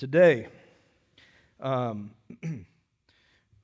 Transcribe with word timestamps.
Today, 0.00 0.48
um, 1.60 2.12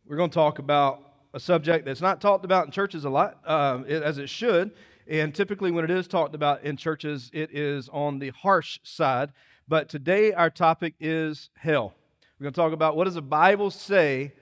we're 0.07 0.19
going 0.19 0.29
to 0.29 0.35
talk 0.35 0.59
about 0.59 1.01
a 1.33 1.41
subject 1.41 1.87
that's 1.87 2.03
not 2.03 2.21
talked 2.21 2.45
about 2.45 2.67
in 2.67 2.73
churches 2.73 3.07
a 3.07 3.09
lot, 3.09 3.39
um, 3.49 3.87
it, 3.89 4.03
as 4.03 4.19
it 4.19 4.29
should. 4.29 4.73
And 5.09 5.35
typically, 5.35 5.71
when 5.71 5.83
it 5.83 5.91
is 5.91 6.07
talked 6.07 6.35
about 6.35 6.63
in 6.63 6.77
churches, 6.77 7.31
it 7.33 7.53
is 7.55 7.89
on 7.89 8.19
the 8.19 8.33
harsh 8.33 8.79
side. 8.83 9.33
But 9.67 9.89
today, 9.89 10.35
our 10.35 10.51
topic 10.51 10.93
is 11.01 11.49
hell. 11.55 11.95
We're 12.39 12.45
going 12.45 12.53
to 12.53 12.61
talk 12.61 12.75
about 12.75 12.99
what 12.99 13.05
does 13.05 13.15
the 13.15 13.23
Bible 13.23 13.71
say 13.71 14.35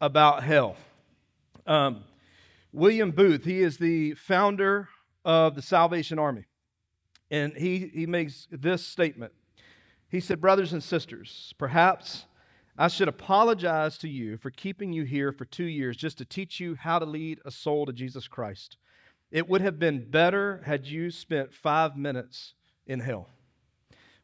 about 0.00 0.44
hell. 0.44 0.76
Um, 1.66 2.04
William 2.72 3.10
Booth, 3.10 3.44
he 3.44 3.60
is 3.60 3.76
the 3.76 4.14
founder 4.14 4.88
of 5.24 5.56
the 5.56 5.62
Salvation 5.62 6.16
Army. 6.16 6.44
And 7.28 7.54
he, 7.54 7.90
he 7.92 8.06
makes 8.06 8.46
this 8.52 8.86
statement. 8.86 9.32
He 10.10 10.20
said, 10.20 10.40
Brothers 10.40 10.72
and 10.72 10.82
sisters, 10.82 11.54
perhaps 11.56 12.26
I 12.76 12.88
should 12.88 13.08
apologize 13.08 13.96
to 13.98 14.08
you 14.08 14.36
for 14.36 14.50
keeping 14.50 14.92
you 14.92 15.04
here 15.04 15.32
for 15.32 15.44
two 15.44 15.64
years 15.64 15.96
just 15.96 16.18
to 16.18 16.24
teach 16.24 16.58
you 16.58 16.74
how 16.74 16.98
to 16.98 17.04
lead 17.04 17.40
a 17.44 17.50
soul 17.50 17.86
to 17.86 17.92
Jesus 17.92 18.26
Christ. 18.26 18.76
It 19.30 19.48
would 19.48 19.60
have 19.60 19.78
been 19.78 20.10
better 20.10 20.62
had 20.66 20.86
you 20.86 21.12
spent 21.12 21.54
five 21.54 21.96
minutes 21.96 22.54
in 22.86 22.98
hell. 22.98 23.28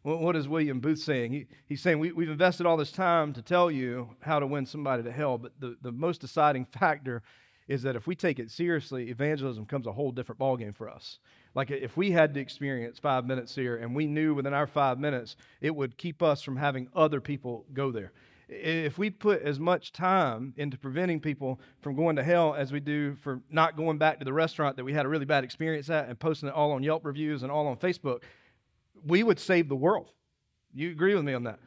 what 0.02 0.34
is 0.34 0.48
William 0.48 0.80
Booth 0.80 0.98
saying? 0.98 1.32
He, 1.32 1.46
he's 1.66 1.80
saying, 1.80 2.00
we, 2.00 2.10
We've 2.10 2.30
invested 2.30 2.66
all 2.66 2.76
this 2.76 2.90
time 2.90 3.32
to 3.34 3.42
tell 3.42 3.70
you 3.70 4.08
how 4.20 4.40
to 4.40 4.46
win 4.46 4.66
somebody 4.66 5.04
to 5.04 5.12
hell, 5.12 5.38
but 5.38 5.52
the, 5.60 5.76
the 5.82 5.92
most 5.92 6.20
deciding 6.20 6.64
factor 6.64 7.22
is 7.68 7.82
that 7.82 7.94
if 7.94 8.06
we 8.08 8.16
take 8.16 8.38
it 8.40 8.50
seriously, 8.50 9.10
evangelism 9.10 9.64
becomes 9.64 9.86
a 9.86 9.92
whole 9.92 10.10
different 10.10 10.40
ballgame 10.40 10.74
for 10.74 10.88
us. 10.88 11.18
Like 11.56 11.70
if 11.70 11.96
we 11.96 12.10
had 12.10 12.34
to 12.34 12.40
experience 12.40 12.98
five 12.98 13.24
minutes 13.24 13.54
here 13.54 13.78
and 13.78 13.96
we 13.96 14.06
knew 14.06 14.34
within 14.34 14.52
our 14.52 14.66
five 14.66 15.00
minutes, 15.00 15.36
it 15.62 15.74
would 15.74 15.96
keep 15.96 16.22
us 16.22 16.42
from 16.42 16.54
having 16.54 16.86
other 16.94 17.18
people 17.18 17.64
go 17.72 17.90
there. 17.90 18.12
If 18.46 18.98
we 18.98 19.08
put 19.08 19.40
as 19.40 19.58
much 19.58 19.90
time 19.90 20.52
into 20.58 20.76
preventing 20.76 21.18
people 21.18 21.58
from 21.80 21.96
going 21.96 22.16
to 22.16 22.22
hell 22.22 22.54
as 22.54 22.72
we 22.72 22.78
do 22.78 23.16
for 23.22 23.40
not 23.50 23.74
going 23.74 23.96
back 23.96 24.18
to 24.18 24.24
the 24.26 24.34
restaurant 24.34 24.76
that 24.76 24.84
we 24.84 24.92
had 24.92 25.06
a 25.06 25.08
really 25.08 25.24
bad 25.24 25.44
experience 25.44 25.88
at 25.88 26.10
and 26.10 26.18
posting 26.18 26.50
it 26.50 26.54
all 26.54 26.72
on 26.72 26.82
Yelp 26.82 27.06
reviews 27.06 27.42
and 27.42 27.50
all 27.50 27.66
on 27.66 27.78
Facebook, 27.78 28.20
we 29.06 29.22
would 29.22 29.40
save 29.40 29.70
the 29.70 29.74
world. 29.74 30.10
You 30.74 30.90
agree 30.90 31.14
with 31.14 31.24
me 31.24 31.32
on 31.32 31.44
that? 31.44 31.58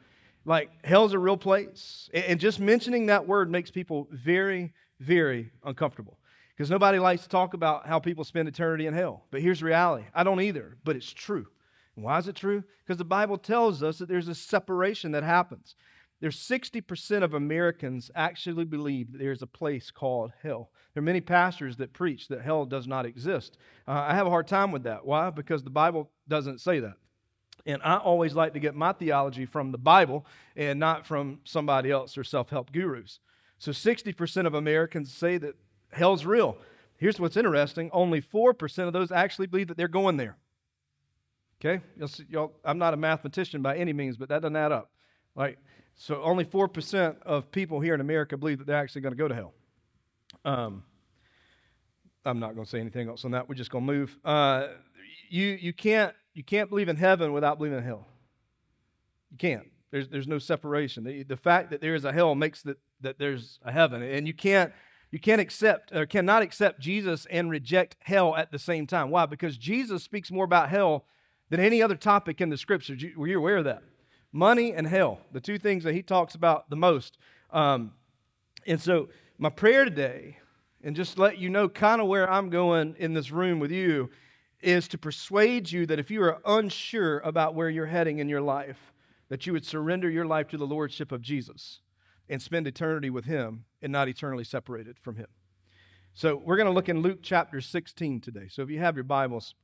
Like, 0.44 0.70
hell's 0.84 1.14
a 1.14 1.18
real 1.18 1.36
place. 1.36 2.08
And 2.14 2.38
just 2.38 2.60
mentioning 2.60 3.06
that 3.06 3.26
word 3.26 3.50
makes 3.50 3.72
people 3.72 4.06
very, 4.12 4.72
very 5.00 5.50
uncomfortable 5.64 6.19
because 6.60 6.70
nobody 6.70 6.98
likes 6.98 7.22
to 7.22 7.28
talk 7.30 7.54
about 7.54 7.86
how 7.86 7.98
people 7.98 8.22
spend 8.22 8.46
eternity 8.46 8.86
in 8.86 8.92
hell. 8.92 9.24
But 9.30 9.40
here's 9.40 9.62
reality 9.62 10.04
I 10.14 10.22
don't 10.24 10.42
either, 10.42 10.76
but 10.84 10.94
it's 10.94 11.10
true. 11.10 11.46
And 11.96 12.04
why 12.04 12.18
is 12.18 12.28
it 12.28 12.36
true? 12.36 12.62
Because 12.84 12.98
the 12.98 13.04
Bible 13.04 13.38
tells 13.38 13.82
us 13.82 13.96
that 13.96 14.10
there's 14.10 14.28
a 14.28 14.34
separation 14.34 15.12
that 15.12 15.22
happens. 15.22 15.74
There's 16.20 16.36
60% 16.36 17.22
of 17.22 17.32
Americans 17.32 18.10
actually 18.14 18.66
believe 18.66 19.10
that 19.10 19.16
there's 19.16 19.40
a 19.40 19.46
place 19.46 19.90
called 19.90 20.32
hell. 20.42 20.70
There 20.92 21.00
are 21.00 21.02
many 21.02 21.22
pastors 21.22 21.78
that 21.78 21.94
preach 21.94 22.28
that 22.28 22.42
hell 22.42 22.66
does 22.66 22.86
not 22.86 23.06
exist. 23.06 23.56
Uh, 23.88 23.92
I 23.92 24.14
have 24.14 24.26
a 24.26 24.30
hard 24.30 24.46
time 24.46 24.70
with 24.70 24.82
that. 24.82 25.06
Why? 25.06 25.30
Because 25.30 25.62
the 25.62 25.70
Bible 25.70 26.10
doesn't 26.28 26.60
say 26.60 26.78
that. 26.80 26.96
And 27.64 27.80
I 27.82 27.96
always 27.96 28.34
like 28.34 28.52
to 28.52 28.60
get 28.60 28.74
my 28.74 28.92
theology 28.92 29.46
from 29.46 29.72
the 29.72 29.78
Bible 29.78 30.26
and 30.54 30.78
not 30.78 31.06
from 31.06 31.40
somebody 31.44 31.90
else 31.90 32.18
or 32.18 32.24
self 32.24 32.50
help 32.50 32.70
gurus. 32.70 33.18
So 33.56 33.72
60% 33.72 34.46
of 34.46 34.52
Americans 34.52 35.10
say 35.10 35.38
that 35.38 35.54
hell's 35.92 36.24
real. 36.24 36.56
Here's 36.96 37.18
what's 37.18 37.36
interesting 37.36 37.90
only 37.92 38.20
4% 38.20 38.86
of 38.86 38.92
those 38.92 39.10
actually 39.10 39.46
believe 39.46 39.68
that 39.68 39.76
they're 39.76 39.88
going 39.88 40.16
there. 40.16 40.36
Okay? 41.64 41.82
See, 42.06 42.24
I'm 42.64 42.78
not 42.78 42.94
a 42.94 42.96
mathematician 42.96 43.62
by 43.62 43.76
any 43.76 43.92
means, 43.92 44.16
but 44.16 44.28
that 44.28 44.42
doesn't 44.42 44.56
add 44.56 44.72
up. 44.72 44.90
Right? 45.34 45.58
So 45.94 46.22
only 46.22 46.44
4% 46.44 47.22
of 47.22 47.50
people 47.50 47.80
here 47.80 47.94
in 47.94 48.00
America 48.00 48.36
believe 48.36 48.58
that 48.58 48.66
they're 48.66 48.78
actually 48.78 49.02
going 49.02 49.12
to 49.12 49.18
go 49.18 49.28
to 49.28 49.34
hell. 49.34 49.52
Um, 50.44 50.84
I'm 52.24 52.38
not 52.38 52.54
going 52.54 52.64
to 52.64 52.70
say 52.70 52.80
anything 52.80 53.08
else 53.08 53.24
on 53.24 53.32
that. 53.32 53.48
We're 53.48 53.54
just 53.54 53.70
going 53.70 53.86
to 53.86 53.92
move. 53.92 54.18
Uh, 54.24 54.68
you, 55.28 55.46
you, 55.60 55.72
can't, 55.72 56.14
you 56.34 56.42
can't 56.42 56.68
believe 56.68 56.88
in 56.88 56.96
heaven 56.96 57.32
without 57.32 57.58
believing 57.58 57.78
in 57.78 57.84
hell. 57.84 58.06
You 59.30 59.38
can't. 59.38 59.66
There's, 59.90 60.08
there's 60.08 60.28
no 60.28 60.38
separation. 60.38 61.04
The, 61.04 61.22
the 61.22 61.36
fact 61.36 61.70
that 61.70 61.80
there 61.80 61.94
is 61.94 62.04
a 62.04 62.12
hell 62.12 62.34
makes 62.34 62.62
that, 62.62 62.78
that 63.00 63.18
there's 63.18 63.58
a 63.64 63.72
heaven. 63.72 64.02
And 64.02 64.26
you 64.26 64.34
can't, 64.34 64.72
you 65.10 65.18
can't 65.18 65.40
accept 65.40 65.94
or 65.94 66.06
cannot 66.06 66.42
accept 66.42 66.80
Jesus 66.80 67.26
and 67.30 67.50
reject 67.50 67.96
hell 68.00 68.36
at 68.36 68.52
the 68.52 68.58
same 68.58 68.86
time. 68.86 69.10
Why? 69.10 69.26
Because 69.26 69.58
Jesus 69.58 70.04
speaks 70.04 70.30
more 70.30 70.44
about 70.44 70.68
hell 70.68 71.04
than 71.48 71.58
any 71.58 71.82
other 71.82 71.96
topic 71.96 72.40
in 72.40 72.48
the 72.48 72.56
scriptures. 72.56 73.02
Were 73.16 73.26
you 73.26 73.38
aware 73.38 73.56
of 73.56 73.64
that? 73.64 73.82
Money 74.32 74.72
and 74.72 74.86
hell, 74.86 75.18
the 75.32 75.40
two 75.40 75.58
things 75.58 75.82
that 75.82 75.94
he 75.94 76.02
talks 76.02 76.36
about 76.36 76.70
the 76.70 76.76
most. 76.76 77.18
Um, 77.50 77.92
and 78.66 78.80
so, 78.80 79.08
my 79.38 79.50
prayer 79.50 79.84
today, 79.84 80.36
and 80.84 80.94
just 80.94 81.18
let 81.18 81.38
you 81.38 81.50
know 81.50 81.68
kind 81.68 82.00
of 82.00 82.06
where 82.06 82.30
I'm 82.30 82.48
going 82.48 82.94
in 82.98 83.12
this 83.12 83.32
room 83.32 83.58
with 83.58 83.72
you, 83.72 84.10
is 84.60 84.86
to 84.88 84.98
persuade 84.98 85.72
you 85.72 85.86
that 85.86 85.98
if 85.98 86.10
you 86.10 86.22
are 86.22 86.40
unsure 86.44 87.18
about 87.20 87.54
where 87.56 87.68
you're 87.70 87.86
heading 87.86 88.18
in 88.18 88.28
your 88.28 88.42
life, 88.42 88.92
that 89.28 89.46
you 89.46 89.52
would 89.52 89.66
surrender 89.66 90.08
your 90.08 90.26
life 90.26 90.48
to 90.48 90.58
the 90.58 90.66
lordship 90.66 91.10
of 91.10 91.22
Jesus 91.22 91.80
and 92.30 92.40
spend 92.40 92.66
eternity 92.66 93.10
with 93.10 93.24
him 93.26 93.64
and 93.82 93.92
not 93.92 94.08
eternally 94.08 94.44
separated 94.44 94.96
from 94.98 95.16
him. 95.16 95.26
So 96.14 96.40
we're 96.42 96.56
going 96.56 96.68
to 96.68 96.72
look 96.72 96.88
in 96.88 97.02
Luke 97.02 97.18
chapter 97.22 97.60
16 97.60 98.20
today. 98.20 98.46
So 98.48 98.62
if 98.62 98.70
you 98.70 98.78
have 98.78 98.96
your 98.96 99.04
Bibles, 99.04 99.54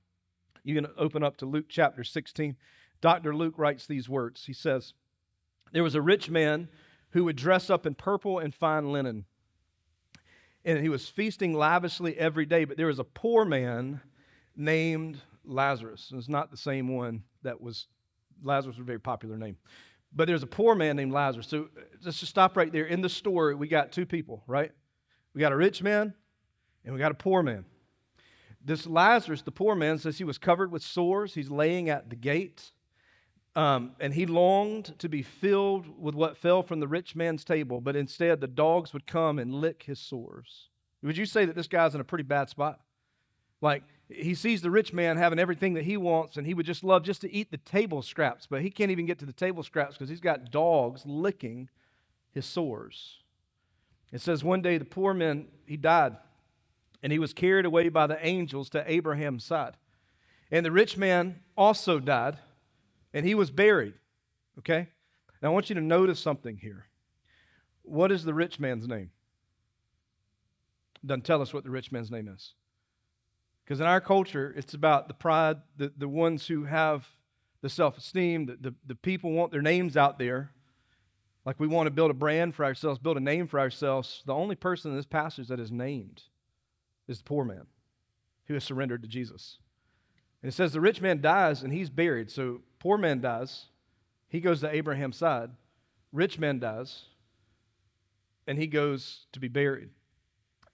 you 0.64 0.74
can 0.74 0.88
open 0.98 1.22
up 1.22 1.36
to 1.38 1.46
Luke 1.46 1.66
chapter 1.68 2.02
16. 2.02 2.56
Dr. 3.00 3.34
Luke 3.34 3.54
writes 3.56 3.86
these 3.86 4.08
words. 4.08 4.46
He 4.46 4.52
says, 4.52 4.94
There 5.72 5.84
was 5.84 5.94
a 5.94 6.02
rich 6.02 6.28
man 6.28 6.68
who 7.10 7.24
would 7.24 7.36
dress 7.36 7.70
up 7.70 7.86
in 7.86 7.94
purple 7.94 8.40
and 8.40 8.52
fine 8.52 8.90
linen, 8.90 9.26
and 10.64 10.80
he 10.80 10.88
was 10.88 11.08
feasting 11.08 11.54
lavishly 11.54 12.18
every 12.18 12.46
day, 12.46 12.64
but 12.64 12.76
there 12.76 12.88
was 12.88 12.98
a 12.98 13.04
poor 13.04 13.44
man 13.44 14.00
named 14.56 15.18
Lazarus. 15.44 16.08
And 16.10 16.18
it's 16.18 16.28
not 16.28 16.50
the 16.50 16.56
same 16.56 16.88
one 16.88 17.22
that 17.42 17.60
was 17.60 17.86
Lazarus 18.42 18.76
was 18.76 18.82
a 18.82 18.86
very 18.86 19.00
popular 19.00 19.38
name. 19.38 19.56
But 20.12 20.28
there's 20.28 20.42
a 20.42 20.46
poor 20.46 20.74
man 20.74 20.96
named 20.96 21.12
Lazarus. 21.12 21.48
So 21.48 21.68
let's 22.04 22.20
just 22.20 22.30
stop 22.30 22.56
right 22.56 22.72
there. 22.72 22.86
In 22.86 23.02
the 23.02 23.08
story, 23.08 23.54
we 23.54 23.68
got 23.68 23.92
two 23.92 24.06
people, 24.06 24.42
right? 24.46 24.72
We 25.34 25.40
got 25.40 25.52
a 25.52 25.56
rich 25.56 25.82
man 25.82 26.14
and 26.84 26.94
we 26.94 26.98
got 26.98 27.12
a 27.12 27.16
poor 27.16 27.42
man. 27.42 27.64
This 28.64 28.86
Lazarus, 28.86 29.42
the 29.42 29.52
poor 29.52 29.74
man, 29.74 29.98
says 29.98 30.18
he 30.18 30.24
was 30.24 30.38
covered 30.38 30.72
with 30.72 30.82
sores. 30.82 31.34
He's 31.34 31.50
laying 31.50 31.90
at 31.90 32.10
the 32.10 32.16
gate. 32.16 32.72
Um, 33.54 33.92
and 34.00 34.12
he 34.12 34.26
longed 34.26 34.98
to 34.98 35.08
be 35.08 35.22
filled 35.22 35.86
with 36.02 36.14
what 36.14 36.36
fell 36.36 36.62
from 36.62 36.80
the 36.80 36.88
rich 36.88 37.16
man's 37.16 37.42
table, 37.42 37.80
but 37.80 37.96
instead 37.96 38.40
the 38.40 38.46
dogs 38.46 38.92
would 38.92 39.06
come 39.06 39.38
and 39.38 39.54
lick 39.54 39.84
his 39.84 39.98
sores. 39.98 40.68
Would 41.02 41.16
you 41.16 41.24
say 41.24 41.46
that 41.46 41.56
this 41.56 41.68
guy's 41.68 41.94
in 41.94 42.00
a 42.00 42.04
pretty 42.04 42.24
bad 42.24 42.50
spot? 42.50 42.80
Like, 43.62 43.82
he 44.08 44.34
sees 44.34 44.62
the 44.62 44.70
rich 44.70 44.92
man 44.92 45.16
having 45.16 45.38
everything 45.38 45.74
that 45.74 45.84
he 45.84 45.96
wants, 45.96 46.36
and 46.36 46.46
he 46.46 46.54
would 46.54 46.66
just 46.66 46.84
love 46.84 47.02
just 47.02 47.20
to 47.22 47.32
eat 47.32 47.50
the 47.50 47.56
table 47.58 48.02
scraps, 48.02 48.46
but 48.46 48.62
he 48.62 48.70
can't 48.70 48.90
even 48.90 49.06
get 49.06 49.18
to 49.18 49.26
the 49.26 49.32
table 49.32 49.62
scraps 49.62 49.94
because 49.94 50.08
he's 50.08 50.20
got 50.20 50.50
dogs 50.50 51.02
licking 51.04 51.68
his 52.30 52.46
sores. 52.46 53.18
It 54.12 54.20
says 54.20 54.44
one 54.44 54.62
day 54.62 54.78
the 54.78 54.84
poor 54.84 55.12
man, 55.12 55.48
he 55.66 55.76
died, 55.76 56.16
and 57.02 57.12
he 57.12 57.18
was 57.18 57.32
carried 57.32 57.66
away 57.66 57.88
by 57.88 58.06
the 58.06 58.24
angels 58.24 58.70
to 58.70 58.90
Abraham's 58.90 59.44
side. 59.44 59.76
And 60.50 60.64
the 60.64 60.70
rich 60.70 60.96
man 60.96 61.40
also 61.56 61.98
died, 61.98 62.38
and 63.12 63.26
he 63.26 63.34
was 63.34 63.50
buried. 63.50 63.94
Okay? 64.58 64.88
Now 65.42 65.48
I 65.48 65.52
want 65.52 65.68
you 65.68 65.74
to 65.74 65.80
notice 65.80 66.20
something 66.20 66.56
here. 66.56 66.86
What 67.82 68.12
is 68.12 68.24
the 68.24 68.34
rich 68.34 68.60
man's 68.60 68.86
name? 68.86 69.10
Doesn't 71.04 71.24
tell 71.24 71.42
us 71.42 71.52
what 71.52 71.64
the 71.64 71.70
rich 71.70 71.90
man's 71.90 72.10
name 72.10 72.28
is. 72.28 72.54
Because 73.66 73.80
in 73.80 73.86
our 73.86 74.00
culture, 74.00 74.54
it's 74.56 74.74
about 74.74 75.08
the 75.08 75.14
pride, 75.14 75.56
the, 75.76 75.92
the 75.98 76.06
ones 76.06 76.46
who 76.46 76.64
have 76.64 77.04
the 77.62 77.68
self 77.68 77.98
esteem, 77.98 78.46
the, 78.46 78.56
the, 78.60 78.74
the 78.86 78.94
people 78.94 79.32
want 79.32 79.50
their 79.50 79.60
names 79.60 79.96
out 79.96 80.20
there. 80.20 80.52
Like 81.44 81.58
we 81.58 81.66
want 81.66 81.88
to 81.88 81.90
build 81.90 82.12
a 82.12 82.14
brand 82.14 82.54
for 82.54 82.64
ourselves, 82.64 83.00
build 83.00 83.16
a 83.16 83.20
name 83.20 83.48
for 83.48 83.58
ourselves. 83.58 84.22
The 84.24 84.34
only 84.34 84.54
person 84.54 84.92
in 84.92 84.96
this 84.96 85.06
passage 85.06 85.48
that 85.48 85.58
is 85.58 85.72
named 85.72 86.22
is 87.08 87.18
the 87.18 87.24
poor 87.24 87.44
man 87.44 87.66
who 88.46 88.54
has 88.54 88.62
surrendered 88.62 89.02
to 89.02 89.08
Jesus. 89.08 89.58
And 90.42 90.52
it 90.52 90.54
says 90.54 90.72
the 90.72 90.80
rich 90.80 91.00
man 91.00 91.20
dies 91.20 91.62
and 91.62 91.72
he's 91.72 91.90
buried. 91.90 92.30
So 92.30 92.60
poor 92.78 92.98
man 92.98 93.20
dies, 93.20 93.66
he 94.28 94.40
goes 94.40 94.60
to 94.60 94.72
Abraham's 94.72 95.16
side. 95.16 95.50
Rich 96.12 96.38
man 96.38 96.60
dies, 96.60 97.02
and 98.46 98.58
he 98.58 98.68
goes 98.68 99.26
to 99.32 99.40
be 99.40 99.48
buried. 99.48 99.90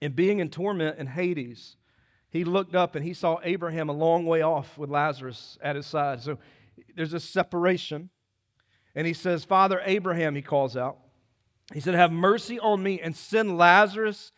And 0.03 0.15
being 0.15 0.41
in 0.41 0.51
torment 0.51 0.99
in 0.99 1.07
Hades, 1.07 1.77
he 2.33 2.45
looked 2.45 2.75
up 2.75 2.97
and 2.97 3.05
he 3.05 3.13
saw 3.13 3.39
Abraham 3.45 3.91
a 3.91 3.93
long 3.93 4.25
way 4.25 4.41
off 4.41 4.79
with 4.79 4.89
Lazarus 4.89 5.59
at 5.61 5.77
his 5.77 5.87
side. 5.87 6.23
So 6.23 6.39
there's 6.97 7.13
a 7.13 7.21
separation. 7.21 8.09
And 8.95 9.07
he 9.07 9.13
says, 9.13 9.45
Father 9.45 9.83
Abraham, 9.85 10.35
he 10.35 10.41
calls 10.41 10.75
out. 10.75 10.97
He 11.75 11.81
said, 11.81 11.95
Have 11.95 12.11
mercy 12.11 12.59
on 12.59 12.83
me 12.83 12.99
and 13.01 13.15
send 13.15 13.59
Lazarus 13.59 14.33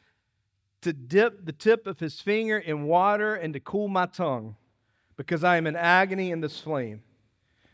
to 0.82 0.93
dip 0.93 1.46
the 1.46 1.52
tip 1.52 1.87
of 1.87 2.00
his 2.00 2.20
finger 2.20 2.58
in 2.58 2.85
water 2.85 3.37
and 3.37 3.55
to 3.55 3.61
cool 3.61 3.87
my 3.87 4.06
tongue, 4.06 4.56
because 5.17 5.44
I 5.44 5.56
am 5.56 5.67
in 5.67 5.76
agony 5.76 6.32
in 6.32 6.41
this 6.41 6.61
flame. 6.61 7.02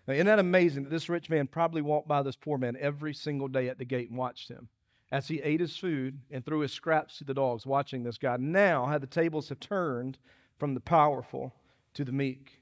Now, 0.07 0.15
isn't 0.15 0.27
that 0.27 0.39
amazing 0.39 0.85
that 0.85 0.91
this 0.91 1.09
rich 1.09 1.31
man 1.31 1.47
probably 1.47 1.81
walked 1.81 2.09
by 2.09 2.23
this 2.23 2.37
poor 2.37 2.59
man 2.59 2.77
every 2.79 3.15
single 3.15 3.49
day 3.49 3.71
at 3.71 3.79
the 3.79 3.85
gate 3.87 4.11
and 4.11 4.19
watched 4.19 4.51
him 4.51 4.69
as 5.13 5.29
he 5.29 5.41
ate 5.41 5.61
his 5.61 5.77
food 5.77 6.21
and 6.31 6.45
threw 6.45 6.61
his 6.61 6.73
scraps 6.73 7.19
to 7.19 7.25
the 7.25 7.35
dogs, 7.35 7.67
watching 7.67 8.03
this 8.03 8.19
guy? 8.19 8.37
Now, 8.39 8.87
how 8.87 8.99
the 8.99 9.07
tables 9.07 9.49
have 9.49 9.61
turned 9.61 10.19
from 10.59 10.75
the 10.75 10.81
powerful 10.81 11.55
to 11.95 12.05
the 12.05 12.13
meek. 12.13 12.61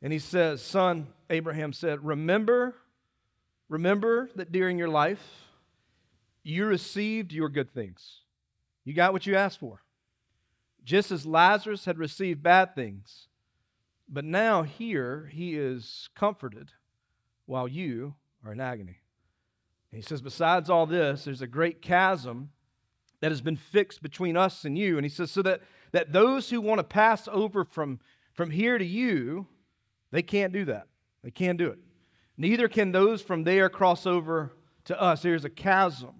And 0.00 0.12
he 0.12 0.18
says, 0.18 0.62
Son, 0.62 1.08
Abraham 1.30 1.72
said, 1.72 2.04
Remember, 2.04 2.74
remember 3.68 4.30
that 4.34 4.50
during 4.50 4.78
your 4.78 4.88
life 4.88 5.46
you 6.42 6.66
received 6.66 7.32
your 7.32 7.48
good 7.48 7.72
things. 7.72 8.20
You 8.84 8.94
got 8.94 9.12
what 9.12 9.26
you 9.26 9.36
asked 9.36 9.60
for. 9.60 9.82
Just 10.84 11.12
as 11.12 11.24
Lazarus 11.24 11.84
had 11.84 11.98
received 11.98 12.42
bad 12.42 12.74
things 12.74 13.28
but 14.12 14.26
now 14.26 14.62
here 14.62 15.30
he 15.32 15.56
is 15.56 16.10
comforted 16.14 16.70
while 17.46 17.66
you 17.66 18.14
are 18.44 18.52
in 18.52 18.60
agony. 18.60 18.98
He 19.92 20.00
says, 20.00 20.22
besides 20.22 20.70
all 20.70 20.86
this, 20.86 21.24
there's 21.24 21.42
a 21.42 21.46
great 21.46 21.82
chasm 21.82 22.50
that 23.20 23.30
has 23.30 23.42
been 23.42 23.56
fixed 23.56 24.02
between 24.02 24.36
us 24.36 24.64
and 24.64 24.76
you. 24.76 24.96
And 24.96 25.04
he 25.04 25.10
says, 25.10 25.30
so 25.30 25.42
that, 25.42 25.60
that 25.92 26.12
those 26.12 26.50
who 26.50 26.60
want 26.60 26.78
to 26.78 26.84
pass 26.84 27.28
over 27.30 27.64
from, 27.64 28.00
from 28.32 28.50
here 28.50 28.78
to 28.78 28.84
you, 28.84 29.46
they 30.10 30.22
can't 30.22 30.52
do 30.52 30.64
that. 30.64 30.86
They 31.22 31.30
can't 31.30 31.58
do 31.58 31.68
it. 31.68 31.78
Neither 32.36 32.68
can 32.68 32.90
those 32.90 33.20
from 33.20 33.44
there 33.44 33.68
cross 33.68 34.06
over 34.06 34.52
to 34.86 35.00
us. 35.00 35.22
There's 35.22 35.44
a 35.44 35.50
chasm 35.50 36.14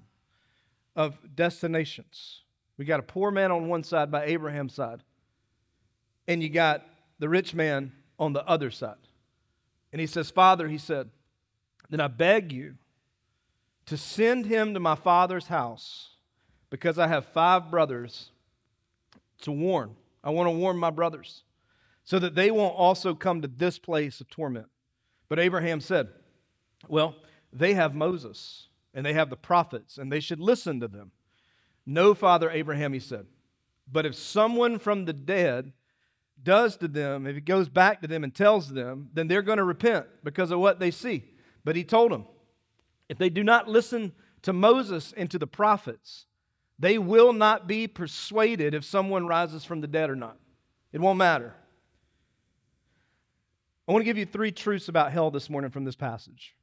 of 0.94 1.18
destinations. 1.34 2.42
We 2.76 2.84
got 2.84 3.00
a 3.00 3.04
poor 3.04 3.30
man 3.30 3.50
on 3.50 3.68
one 3.68 3.82
side 3.82 4.10
by 4.10 4.26
Abraham's 4.26 4.74
side, 4.74 5.02
and 6.28 6.42
you 6.42 6.50
got 6.50 6.86
the 7.18 7.28
rich 7.28 7.54
man 7.54 7.92
on 8.18 8.32
the 8.34 8.46
other 8.46 8.70
side. 8.70 8.96
And 9.92 10.00
he 10.00 10.06
says, 10.06 10.30
Father, 10.30 10.68
he 10.68 10.78
said, 10.78 11.10
then 11.90 12.00
I 12.00 12.08
beg 12.08 12.52
you 12.52 12.74
to 13.86 13.96
send 13.96 14.46
him 14.46 14.74
to 14.74 14.80
my 14.80 14.94
father's 14.94 15.48
house 15.48 16.16
because 16.70 16.98
I 16.98 17.08
have 17.08 17.26
five 17.26 17.70
brothers 17.70 18.30
to 19.42 19.52
warn. 19.52 19.96
I 20.22 20.30
want 20.30 20.46
to 20.46 20.52
warn 20.52 20.78
my 20.78 20.90
brothers 20.90 21.42
so 22.04 22.18
that 22.18 22.34
they 22.34 22.50
won't 22.50 22.76
also 22.76 23.14
come 23.14 23.42
to 23.42 23.48
this 23.48 23.78
place 23.78 24.20
of 24.20 24.28
torment. 24.30 24.66
But 25.28 25.38
Abraham 25.38 25.80
said, 25.80 26.08
Well, 26.88 27.16
they 27.52 27.74
have 27.74 27.94
Moses 27.94 28.68
and 28.94 29.04
they 29.04 29.14
have 29.14 29.30
the 29.30 29.36
prophets, 29.36 29.96
and 29.96 30.12
they 30.12 30.20
should 30.20 30.40
listen 30.40 30.80
to 30.80 30.88
them. 30.88 31.12
No, 31.86 32.14
Father 32.14 32.50
Abraham, 32.50 32.92
he 32.92 33.00
said, 33.00 33.26
but 33.90 34.06
if 34.06 34.14
someone 34.14 34.78
from 34.78 35.04
the 35.04 35.12
dead 35.12 35.72
does 36.42 36.76
to 36.78 36.88
them, 36.88 37.26
if 37.26 37.34
he 37.34 37.40
goes 37.40 37.68
back 37.68 38.00
to 38.02 38.08
them 38.08 38.24
and 38.24 38.34
tells 38.34 38.72
them, 38.72 39.10
then 39.12 39.28
they're 39.28 39.42
going 39.42 39.58
to 39.58 39.64
repent 39.64 40.06
because 40.24 40.50
of 40.50 40.58
what 40.58 40.80
they 40.80 40.90
see. 40.90 41.24
But 41.64 41.76
he 41.76 41.84
told 41.84 42.10
them, 42.10 42.26
if 43.12 43.18
they 43.18 43.28
do 43.28 43.44
not 43.44 43.68
listen 43.68 44.12
to 44.40 44.54
Moses 44.54 45.12
and 45.14 45.30
to 45.30 45.38
the 45.38 45.46
prophets, 45.46 46.24
they 46.78 46.96
will 46.96 47.34
not 47.34 47.68
be 47.68 47.86
persuaded 47.86 48.72
if 48.72 48.86
someone 48.86 49.26
rises 49.26 49.66
from 49.66 49.82
the 49.82 49.86
dead 49.86 50.08
or 50.08 50.16
not. 50.16 50.38
It 50.94 51.00
won't 51.02 51.18
matter. 51.18 51.54
I 53.86 53.92
want 53.92 54.00
to 54.00 54.06
give 54.06 54.16
you 54.16 54.24
three 54.24 54.50
truths 54.50 54.88
about 54.88 55.12
hell 55.12 55.30
this 55.30 55.50
morning 55.50 55.70
from 55.70 55.84
this 55.84 55.94
passage. 55.94 56.56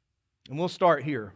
And 0.48 0.58
we'll 0.58 0.66
start 0.66 1.04
here. 1.04 1.34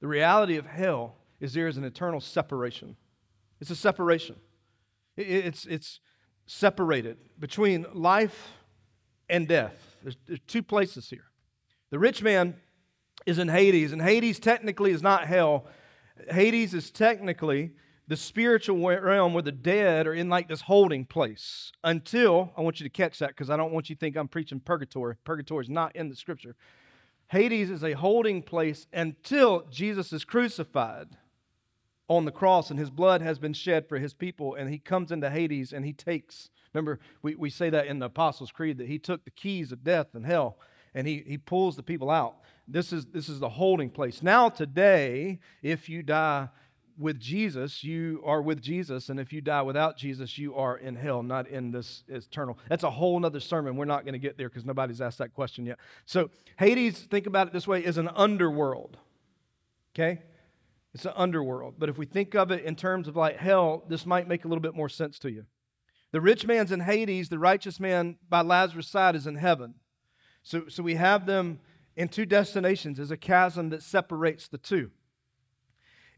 The 0.00 0.08
reality 0.08 0.56
of 0.56 0.66
hell 0.66 1.14
is 1.38 1.54
there 1.54 1.68
is 1.68 1.76
an 1.76 1.84
eternal 1.84 2.20
separation. 2.20 2.96
It's 3.60 3.70
a 3.70 3.76
separation. 3.76 4.34
It's, 5.16 5.66
it's, 5.66 6.00
separated 6.46 7.16
between 7.38 7.86
life 7.94 8.50
and 9.28 9.46
death. 9.46 9.96
There's, 10.02 10.16
there's 10.26 10.40
two 10.48 10.64
places 10.64 11.08
here. 11.08 11.26
The 11.90 12.00
rich 12.00 12.20
man 12.20 12.56
is 13.26 13.38
in 13.38 13.48
Hades, 13.48 13.92
and 13.92 14.02
Hades 14.02 14.38
technically 14.38 14.90
is 14.90 15.02
not 15.02 15.26
hell. 15.26 15.66
Hades 16.30 16.74
is 16.74 16.90
technically 16.90 17.72
the 18.08 18.16
spiritual 18.16 18.76
realm 18.86 19.32
where 19.32 19.42
the 19.42 19.52
dead 19.52 20.06
are 20.06 20.14
in 20.14 20.28
like 20.28 20.48
this 20.48 20.62
holding 20.62 21.04
place 21.04 21.72
until 21.84 22.52
I 22.56 22.60
want 22.60 22.80
you 22.80 22.84
to 22.84 22.90
catch 22.90 23.18
that 23.20 23.28
because 23.28 23.48
I 23.48 23.56
don't 23.56 23.72
want 23.72 23.88
you 23.88 23.96
to 23.96 24.00
think 24.00 24.16
I'm 24.16 24.28
preaching 24.28 24.60
purgatory. 24.60 25.16
Purgatory 25.24 25.64
is 25.64 25.70
not 25.70 25.94
in 25.96 26.08
the 26.08 26.16
scripture. 26.16 26.56
Hades 27.28 27.70
is 27.70 27.82
a 27.82 27.92
holding 27.92 28.42
place 28.42 28.86
until 28.92 29.66
Jesus 29.70 30.12
is 30.12 30.24
crucified 30.24 31.16
on 32.08 32.26
the 32.26 32.32
cross 32.32 32.70
and 32.70 32.78
his 32.78 32.90
blood 32.90 33.22
has 33.22 33.38
been 33.38 33.54
shed 33.54 33.88
for 33.88 33.98
his 33.98 34.12
people 34.12 34.54
and 34.54 34.68
he 34.68 34.78
comes 34.78 35.10
into 35.10 35.30
hades 35.30 35.72
and 35.72 35.84
he 35.84 35.94
takes 35.94 36.50
remember 36.74 36.98
we, 37.22 37.34
we 37.36 37.48
say 37.48 37.70
that 37.70 37.86
in 37.86 38.00
the 38.00 38.06
apostles 38.06 38.50
creed 38.50 38.76
that 38.76 38.88
he 38.88 38.98
took 38.98 39.24
the 39.24 39.30
keys 39.30 39.72
of 39.72 39.82
death 39.82 40.08
and 40.14 40.26
hell 40.26 40.58
and 40.94 41.06
he, 41.06 41.24
he 41.26 41.38
pulls 41.38 41.76
the 41.76 41.82
people 41.82 42.10
out 42.10 42.36
this 42.68 42.92
is 42.92 43.06
this 43.06 43.28
is 43.28 43.40
the 43.40 43.48
holding 43.48 43.90
place 43.90 44.22
now 44.22 44.48
today 44.48 45.40
if 45.62 45.88
you 45.88 46.02
die 46.02 46.48
with 46.98 47.18
jesus 47.18 47.82
you 47.82 48.22
are 48.24 48.42
with 48.42 48.60
jesus 48.60 49.08
and 49.08 49.18
if 49.18 49.32
you 49.32 49.40
die 49.40 49.62
without 49.62 49.96
jesus 49.96 50.38
you 50.38 50.54
are 50.54 50.76
in 50.76 50.94
hell 50.94 51.22
not 51.22 51.48
in 51.48 51.70
this 51.70 52.04
eternal 52.08 52.58
that's 52.68 52.84
a 52.84 52.90
whole 52.90 53.18
nother 53.18 53.40
sermon 53.40 53.76
we're 53.76 53.84
not 53.84 54.04
going 54.04 54.12
to 54.12 54.18
get 54.18 54.36
there 54.36 54.48
because 54.48 54.64
nobody's 54.64 55.00
asked 55.00 55.18
that 55.18 55.34
question 55.34 55.64
yet 55.64 55.78
so 56.04 56.30
hades 56.58 57.00
think 57.00 57.26
about 57.26 57.46
it 57.46 57.52
this 57.52 57.66
way 57.66 57.82
is 57.84 57.98
an 57.98 58.08
underworld 58.14 58.98
okay 59.94 60.20
it's 60.94 61.06
an 61.06 61.12
underworld. 61.16 61.74
But 61.78 61.88
if 61.88 61.96
we 61.96 62.06
think 62.06 62.34
of 62.34 62.50
it 62.50 62.64
in 62.64 62.76
terms 62.76 63.08
of 63.08 63.16
like 63.16 63.38
hell, 63.38 63.84
this 63.88 64.04
might 64.04 64.28
make 64.28 64.44
a 64.44 64.48
little 64.48 64.62
bit 64.62 64.74
more 64.74 64.88
sense 64.88 65.18
to 65.20 65.30
you. 65.30 65.46
The 66.12 66.20
rich 66.20 66.46
man's 66.46 66.72
in 66.72 66.80
Hades, 66.80 67.30
the 67.30 67.38
righteous 67.38 67.80
man 67.80 68.18
by 68.28 68.42
Lazarus' 68.42 68.88
side 68.88 69.16
is 69.16 69.26
in 69.26 69.36
heaven. 69.36 69.74
So, 70.42 70.68
so 70.68 70.82
we 70.82 70.96
have 70.96 71.24
them 71.24 71.60
in 71.96 72.08
two 72.08 72.26
destinations 72.26 72.98
is 72.98 73.10
a 73.10 73.16
chasm 73.16 73.70
that 73.70 73.82
separates 73.82 74.48
the 74.48 74.58
two. 74.58 74.90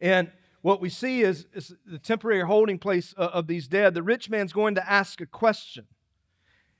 And 0.00 0.30
what 0.62 0.80
we 0.80 0.88
see 0.88 1.22
is, 1.22 1.46
is 1.52 1.74
the 1.86 1.98
temporary 1.98 2.40
holding 2.40 2.78
place 2.78 3.12
of, 3.14 3.30
of 3.30 3.46
these 3.46 3.68
dead. 3.68 3.94
The 3.94 4.02
rich 4.02 4.30
man's 4.30 4.52
going 4.52 4.76
to 4.76 4.90
ask 4.90 5.20
a 5.20 5.26
question. 5.26 5.86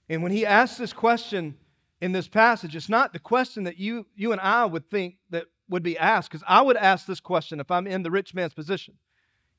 And 0.09 0.23
when 0.23 0.33
he 0.33 0.47
asks 0.47 0.79
this 0.79 0.93
question 0.93 1.57
in 2.01 2.13
this 2.13 2.29
passage, 2.29 2.77
it's 2.77 2.89
not 2.89 3.13
the 3.13 3.19
question 3.19 3.65
that 3.65 3.79
you, 3.79 4.07
you 4.15 4.33
and 4.33 4.41
I 4.41 4.65
would 4.65 4.91
think 4.91 5.17
that 5.31 5.47
would 5.69 5.83
be 5.83 5.99
asked, 5.99 6.31
because 6.31 6.45
I 6.47 6.61
would 6.63 6.77
ask 6.77 7.07
this 7.07 7.21
question 7.21 7.61
if 7.61 7.71
I'm 7.71 7.87
in 7.87 8.03
the 8.03 8.11
rich 8.11 8.35
man's 8.35 8.55
position 8.55 8.95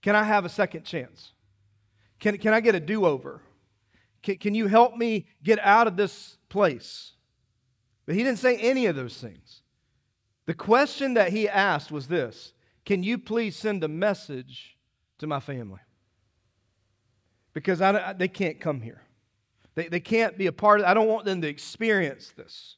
Can 0.01 0.15
I 0.15 0.23
have 0.23 0.45
a 0.45 0.49
second 0.49 0.85
chance? 0.85 1.33
Can, 2.19 2.37
can 2.37 2.53
I 2.53 2.61
get 2.61 2.75
a 2.75 2.79
do 2.79 3.05
over? 3.05 3.41
Can, 4.21 4.37
can 4.37 4.55
you 4.55 4.67
help 4.67 4.95
me 4.95 5.27
get 5.43 5.59
out 5.59 5.87
of 5.87 5.97
this 5.97 6.37
place? 6.49 7.14
But 8.05 8.15
he 8.15 8.23
didn't 8.23 8.39
say 8.39 8.57
any 8.57 8.85
of 8.85 8.95
those 8.95 9.17
things. 9.17 9.61
The 10.45 10.53
question 10.53 11.15
that 11.15 11.31
he 11.31 11.49
asked 11.49 11.91
was 11.91 12.07
this 12.07 12.53
Can 12.85 13.03
you 13.03 13.17
please 13.17 13.55
send 13.55 13.83
a 13.83 13.87
message 13.87 14.77
to 15.19 15.27
my 15.27 15.39
family? 15.39 15.79
Because 17.53 17.81
I, 17.81 18.13
they 18.13 18.27
can't 18.27 18.59
come 18.59 18.81
here. 18.81 19.01
They, 19.75 19.87
they 19.87 19.99
can't 19.99 20.37
be 20.37 20.47
a 20.47 20.51
part 20.51 20.79
of 20.79 20.85
it. 20.85 20.89
I 20.89 20.93
don't 20.93 21.07
want 21.07 21.25
them 21.25 21.41
to 21.41 21.47
experience 21.47 22.33
this. 22.35 22.75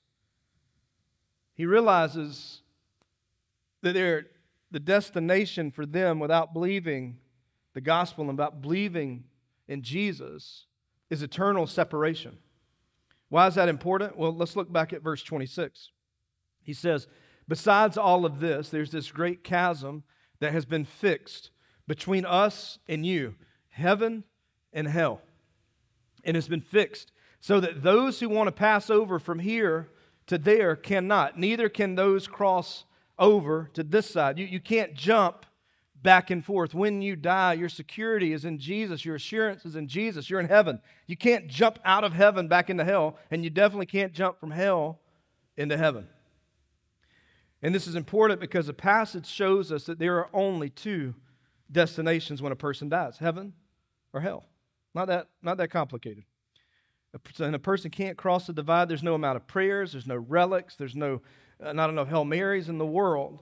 He 1.55 1.65
realizes 1.65 2.61
that 3.81 3.93
they're 3.93 4.27
the 4.71 4.79
destination 4.79 5.71
for 5.71 5.85
them 5.85 6.19
without 6.19 6.53
believing 6.53 7.17
the 7.73 7.81
gospel 7.81 8.23
and 8.23 8.31
about 8.31 8.61
believing 8.61 9.23
in 9.67 9.81
Jesus 9.81 10.65
is 11.09 11.23
eternal 11.23 11.67
separation. 11.67 12.37
Why 13.29 13.47
is 13.47 13.55
that 13.55 13.69
important? 13.69 14.17
Well, 14.17 14.33
let's 14.33 14.55
look 14.55 14.71
back 14.71 14.93
at 14.93 15.03
verse 15.03 15.23
26. 15.23 15.91
He 16.61 16.73
says, 16.73 17.07
Besides 17.47 17.97
all 17.97 18.25
of 18.25 18.39
this, 18.39 18.69
there's 18.69 18.91
this 18.91 19.11
great 19.11 19.43
chasm 19.43 20.03
that 20.39 20.53
has 20.53 20.65
been 20.65 20.85
fixed 20.85 21.51
between 21.87 22.25
us 22.25 22.79
and 22.87 23.05
you, 23.05 23.35
heaven 23.69 24.23
and 24.73 24.87
hell. 24.87 25.21
And 26.23 26.35
it's 26.35 26.47
been 26.47 26.61
fixed 26.61 27.11
so 27.39 27.59
that 27.59 27.83
those 27.83 28.19
who 28.19 28.29
want 28.29 28.47
to 28.47 28.51
pass 28.51 28.89
over 28.89 29.19
from 29.19 29.39
here 29.39 29.89
to 30.27 30.37
there 30.37 30.75
cannot. 30.75 31.39
Neither 31.39 31.69
can 31.69 31.95
those 31.95 32.27
cross 32.27 32.83
over 33.17 33.69
to 33.73 33.83
this 33.83 34.09
side. 34.09 34.37
You, 34.37 34.45
you 34.45 34.59
can't 34.59 34.93
jump 34.93 35.45
back 36.01 36.29
and 36.29 36.43
forth. 36.43 36.73
When 36.73 37.01
you 37.01 37.15
die, 37.15 37.53
your 37.53 37.69
security 37.69 38.33
is 38.33 38.45
in 38.45 38.59
Jesus, 38.59 39.03
your 39.03 39.15
assurance 39.15 39.65
is 39.65 39.75
in 39.75 39.87
Jesus. 39.87 40.29
You're 40.29 40.39
in 40.39 40.47
heaven. 40.47 40.79
You 41.07 41.17
can't 41.17 41.47
jump 41.47 41.79
out 41.83 42.03
of 42.03 42.13
heaven 42.13 42.47
back 42.47 42.69
into 42.69 42.83
hell, 42.83 43.17
and 43.31 43.43
you 43.43 43.49
definitely 43.49 43.87
can't 43.87 44.13
jump 44.13 44.39
from 44.39 44.51
hell 44.51 44.99
into 45.55 45.77
heaven. 45.77 46.07
And 47.61 47.73
this 47.73 47.87
is 47.87 47.95
important 47.95 48.39
because 48.39 48.67
the 48.67 48.73
passage 48.73 49.25
shows 49.25 49.71
us 49.71 49.85
that 49.85 49.99
there 49.99 50.17
are 50.17 50.29
only 50.33 50.69
two 50.69 51.15
destinations 51.71 52.41
when 52.41 52.51
a 52.51 52.55
person 52.55 52.87
dies 52.87 53.17
heaven 53.17 53.53
or 54.13 54.21
hell. 54.21 54.45
Not 54.93 55.07
that, 55.07 55.27
not 55.41 55.57
that 55.57 55.69
complicated. 55.69 56.23
And 57.39 57.55
a 57.55 57.59
person 57.59 57.89
can't 57.89 58.17
cross 58.17 58.47
the 58.47 58.53
divide. 58.53 58.89
There's 58.89 59.01
no 59.03 59.15
amount 59.15 59.37
of 59.37 59.47
prayers, 59.47 59.91
there's 59.91 60.07
no 60.07 60.17
relics, 60.17 60.75
there's 60.75 60.95
no 60.95 61.21
uh, 61.63 61.73
not 61.73 61.89
enough 61.89 62.07
Hail 62.07 62.23
Marys 62.23 62.69
in 62.69 62.77
the 62.77 62.85
world 62.85 63.39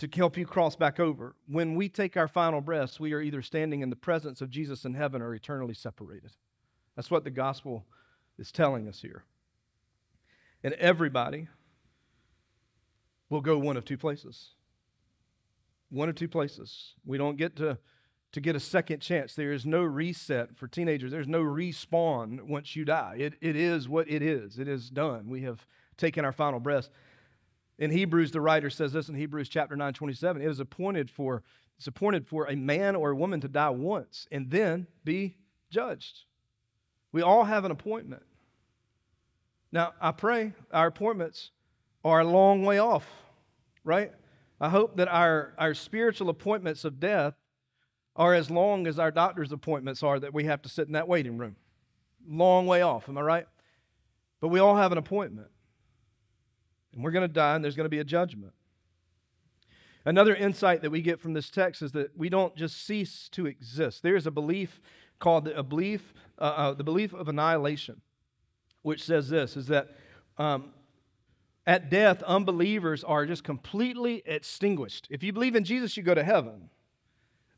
to 0.00 0.08
help 0.16 0.38
you 0.38 0.46
cross 0.46 0.76
back 0.76 0.98
over. 0.98 1.34
When 1.46 1.74
we 1.74 1.88
take 1.90 2.16
our 2.16 2.28
final 2.28 2.62
breaths, 2.62 2.98
we 2.98 3.12
are 3.12 3.20
either 3.20 3.42
standing 3.42 3.82
in 3.82 3.90
the 3.90 3.96
presence 3.96 4.40
of 4.40 4.48
Jesus 4.48 4.86
in 4.86 4.94
heaven 4.94 5.20
or 5.20 5.34
eternally 5.34 5.74
separated. 5.74 6.30
That's 6.96 7.10
what 7.10 7.24
the 7.24 7.30
gospel 7.30 7.84
is 8.38 8.50
telling 8.50 8.88
us 8.88 9.02
here. 9.02 9.24
And 10.64 10.72
everybody 10.74 11.48
will 13.28 13.42
go 13.42 13.58
one 13.58 13.76
of 13.76 13.84
two 13.84 13.98
places. 13.98 14.50
One 15.90 16.08
of 16.08 16.14
two 16.14 16.28
places. 16.28 16.94
We 17.04 17.18
don't 17.18 17.36
get 17.36 17.56
to, 17.56 17.76
to 18.32 18.40
get 18.40 18.56
a 18.56 18.60
second 18.60 19.00
chance. 19.00 19.34
There 19.34 19.52
is 19.52 19.66
no 19.66 19.82
reset 19.82 20.56
for 20.56 20.66
teenagers. 20.66 21.10
There's 21.10 21.28
no 21.28 21.42
respawn 21.42 22.48
once 22.48 22.74
you 22.74 22.86
die. 22.86 23.16
It, 23.18 23.34
it 23.42 23.54
is 23.54 23.86
what 23.86 24.10
it 24.10 24.22
is. 24.22 24.58
It 24.58 24.66
is 24.66 24.88
done. 24.88 25.28
We 25.28 25.42
have 25.42 25.66
taken 25.98 26.24
our 26.24 26.32
final 26.32 26.60
breath. 26.60 26.88
In 27.80 27.90
Hebrews, 27.90 28.30
the 28.30 28.42
writer 28.42 28.68
says 28.68 28.92
this 28.92 29.08
in 29.08 29.14
Hebrews 29.14 29.48
chapter 29.48 29.74
9, 29.74 29.94
27. 29.94 30.42
It 30.42 30.48
is 30.48 30.60
appointed 30.60 31.10
for, 31.10 31.42
it's 31.78 31.86
appointed 31.86 32.28
for 32.28 32.44
a 32.44 32.54
man 32.54 32.94
or 32.94 33.10
a 33.10 33.16
woman 33.16 33.40
to 33.40 33.48
die 33.48 33.70
once 33.70 34.28
and 34.30 34.50
then 34.50 34.86
be 35.02 35.38
judged. 35.70 36.20
We 37.10 37.22
all 37.22 37.44
have 37.44 37.64
an 37.64 37.70
appointment. 37.70 38.22
Now, 39.72 39.94
I 39.98 40.12
pray 40.12 40.52
our 40.70 40.88
appointments 40.88 41.52
are 42.04 42.20
a 42.20 42.24
long 42.24 42.64
way 42.64 42.78
off, 42.78 43.06
right? 43.82 44.12
I 44.60 44.68
hope 44.68 44.96
that 44.98 45.08
our, 45.08 45.54
our 45.56 45.72
spiritual 45.72 46.28
appointments 46.28 46.84
of 46.84 47.00
death 47.00 47.34
are 48.14 48.34
as 48.34 48.50
long 48.50 48.86
as 48.86 48.98
our 48.98 49.10
doctor's 49.10 49.52
appointments 49.52 50.02
are 50.02 50.20
that 50.20 50.34
we 50.34 50.44
have 50.44 50.60
to 50.62 50.68
sit 50.68 50.86
in 50.86 50.92
that 50.92 51.08
waiting 51.08 51.38
room. 51.38 51.56
Long 52.28 52.66
way 52.66 52.82
off, 52.82 53.08
am 53.08 53.16
I 53.16 53.22
right? 53.22 53.46
But 54.38 54.48
we 54.48 54.60
all 54.60 54.76
have 54.76 54.92
an 54.92 54.98
appointment. 54.98 55.48
And 56.92 57.04
we're 57.04 57.10
going 57.10 57.26
to 57.26 57.32
die, 57.32 57.54
and 57.54 57.64
there's 57.64 57.76
going 57.76 57.84
to 57.84 57.90
be 57.90 57.98
a 57.98 58.04
judgment. 58.04 58.52
Another 60.04 60.34
insight 60.34 60.82
that 60.82 60.90
we 60.90 61.02
get 61.02 61.20
from 61.20 61.34
this 61.34 61.50
text 61.50 61.82
is 61.82 61.92
that 61.92 62.16
we 62.16 62.28
don't 62.28 62.56
just 62.56 62.84
cease 62.86 63.28
to 63.32 63.46
exist. 63.46 64.02
There 64.02 64.16
is 64.16 64.26
a 64.26 64.30
belief 64.30 64.80
called 65.18 65.44
the, 65.44 65.58
a 65.58 65.62
belief, 65.62 66.14
uh, 66.38 66.42
uh, 66.42 66.74
the 66.74 66.84
belief 66.84 67.12
of 67.12 67.28
annihilation, 67.28 68.00
which 68.82 69.04
says 69.04 69.28
this: 69.28 69.56
is 69.56 69.66
that 69.66 69.96
um, 70.38 70.72
at 71.66 71.90
death, 71.90 72.22
unbelievers 72.22 73.04
are 73.04 73.26
just 73.26 73.44
completely 73.44 74.22
extinguished. 74.24 75.06
If 75.10 75.22
you 75.22 75.32
believe 75.32 75.54
in 75.54 75.64
Jesus, 75.64 75.96
you 75.96 76.02
go 76.02 76.14
to 76.14 76.24
heaven. 76.24 76.70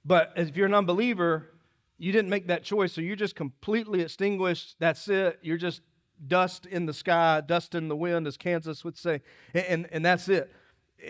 But 0.04 0.32
if 0.36 0.56
you're 0.56 0.66
an 0.66 0.74
unbeliever, 0.74 1.48
you 1.96 2.10
didn't 2.10 2.28
make 2.28 2.48
that 2.48 2.64
choice, 2.64 2.92
so 2.92 3.00
you're 3.00 3.14
just 3.14 3.36
completely 3.36 4.00
extinguished. 4.00 4.74
That's 4.80 5.06
it. 5.08 5.38
You're 5.42 5.56
just 5.56 5.80
dust 6.26 6.66
in 6.66 6.86
the 6.86 6.92
sky, 6.92 7.40
dust 7.40 7.74
in 7.74 7.88
the 7.88 7.96
wind, 7.96 8.26
as 8.26 8.36
Kansas 8.36 8.84
would 8.84 8.96
say. 8.96 9.22
And, 9.54 9.88
and, 9.92 10.04
that's 10.04 10.28
it. 10.28 10.52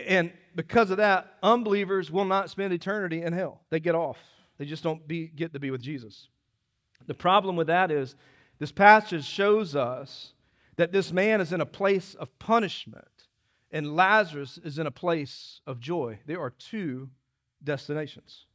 And 0.07 0.33
because 0.54 0.90
of 0.90 0.97
that, 0.99 1.35
unbelievers 1.42 2.11
will 2.11 2.25
not 2.25 2.50
spend 2.50 2.73
eternity 2.73 3.23
in 3.23 3.33
hell. 3.33 3.61
They 3.71 3.81
get 3.81 3.95
off. 3.95 4.19
They 4.59 4.64
just 4.64 4.83
don't 4.83 5.07
be, 5.07 5.26
get 5.26 5.52
to 5.52 5.59
be 5.59 5.71
with 5.71 5.83
Jesus. 5.83 6.28
The 7.07 7.14
problem 7.14 7.57
with 7.57 7.66
that 7.66 7.90
is 7.90 8.14
this 8.59 8.73
passage 8.73 9.25
shows 9.25 9.75
us 9.75 10.33
that 10.76 10.92
this 10.92 11.12
man 11.12 11.40
is 11.40 11.52
in 11.52 11.61
a 11.61 11.66
place 11.66 12.14
of 12.14 12.38
punishment 12.38 13.07
and 13.71 13.97
Lazarus 13.97 14.59
is 14.62 14.78
in 14.78 14.87
a 14.87 14.90
place 14.90 15.61
of 15.66 15.81
joy. 15.81 16.19
There 16.26 16.40
are 16.40 16.50
two 16.50 17.09
destinations. 17.64 18.47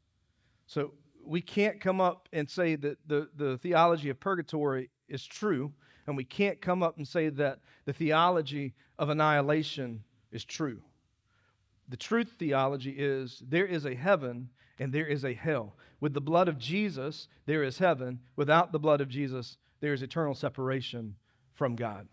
So 0.68 0.94
we 1.26 1.42
can't 1.42 1.82
come 1.82 2.00
up 2.00 2.30
and 2.32 2.50
say 2.50 2.76
that 2.76 2.98
the, 3.08 3.30
the 3.36 3.58
theology 3.58 4.10
of 4.10 4.20
purgatory 4.20 4.90
is 5.10 5.26
true 5.26 5.74
and 6.08 6.16
we 6.16 6.24
can't 6.24 6.62
come 6.62 6.82
up 6.82 6.98
and 6.98 7.08
say 7.08 7.30
that 7.30 7.60
the 7.86 7.94
theology 7.94 8.74
of 8.98 9.10
annihilation 9.10 10.04
is 10.32 10.46
true. 10.46 10.82
The 11.90 11.98
truth 11.98 12.36
theology 12.40 12.92
is 12.98 13.44
there 13.48 13.66
is 13.66 13.86
a 13.86 13.94
heaven 13.94 14.50
and 14.80 14.94
there 14.94 15.06
is 15.06 15.26
a 15.26 15.34
hell. 15.34 15.76
With 16.00 16.14
the 16.14 16.22
blood 16.22 16.48
of 16.48 16.58
Jesus, 16.58 17.28
there 17.46 17.64
is 17.64 17.78
heaven. 17.78 18.20
Without 18.36 18.72
the 18.72 18.80
blood 18.80 19.02
of 19.02 19.10
Jesus, 19.10 19.58
there 19.80 19.94
is 19.94 20.02
eternal 20.02 20.34
separation 20.34 21.16
from 21.54 21.76
God. 21.76 22.08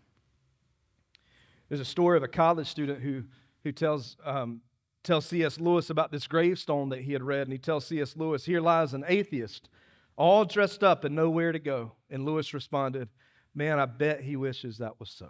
There's 1.69 1.81
a 1.81 1.85
story 1.85 2.17
of 2.17 2.23
a 2.23 2.27
college 2.27 2.67
student 2.67 3.01
who, 3.01 3.23
who 3.63 3.71
tells, 3.71 4.17
um, 4.23 4.61
tells 5.03 5.25
C.S. 5.25 5.59
Lewis 5.59 5.89
about 5.89 6.11
this 6.11 6.27
gravestone 6.27 6.89
that 6.89 7.01
he 7.01 7.13
had 7.13 7.23
read, 7.23 7.43
and 7.43 7.51
he 7.51 7.57
tells 7.57 7.87
C.S. 7.87 8.15
Lewis, 8.15 8.45
Here 8.45 8.61
lies 8.61 8.93
an 8.93 9.03
atheist, 9.07 9.69
all 10.15 10.45
dressed 10.45 10.83
up 10.83 11.03
and 11.03 11.15
nowhere 11.15 11.51
to 11.51 11.59
go. 11.59 11.93
And 12.09 12.25
Lewis 12.25 12.53
responded, 12.53 13.09
Man, 13.55 13.79
I 13.79 13.85
bet 13.85 14.19
he 14.19 14.35
wishes 14.35 14.79
that 14.79 14.99
was 14.99 15.09
so. 15.09 15.29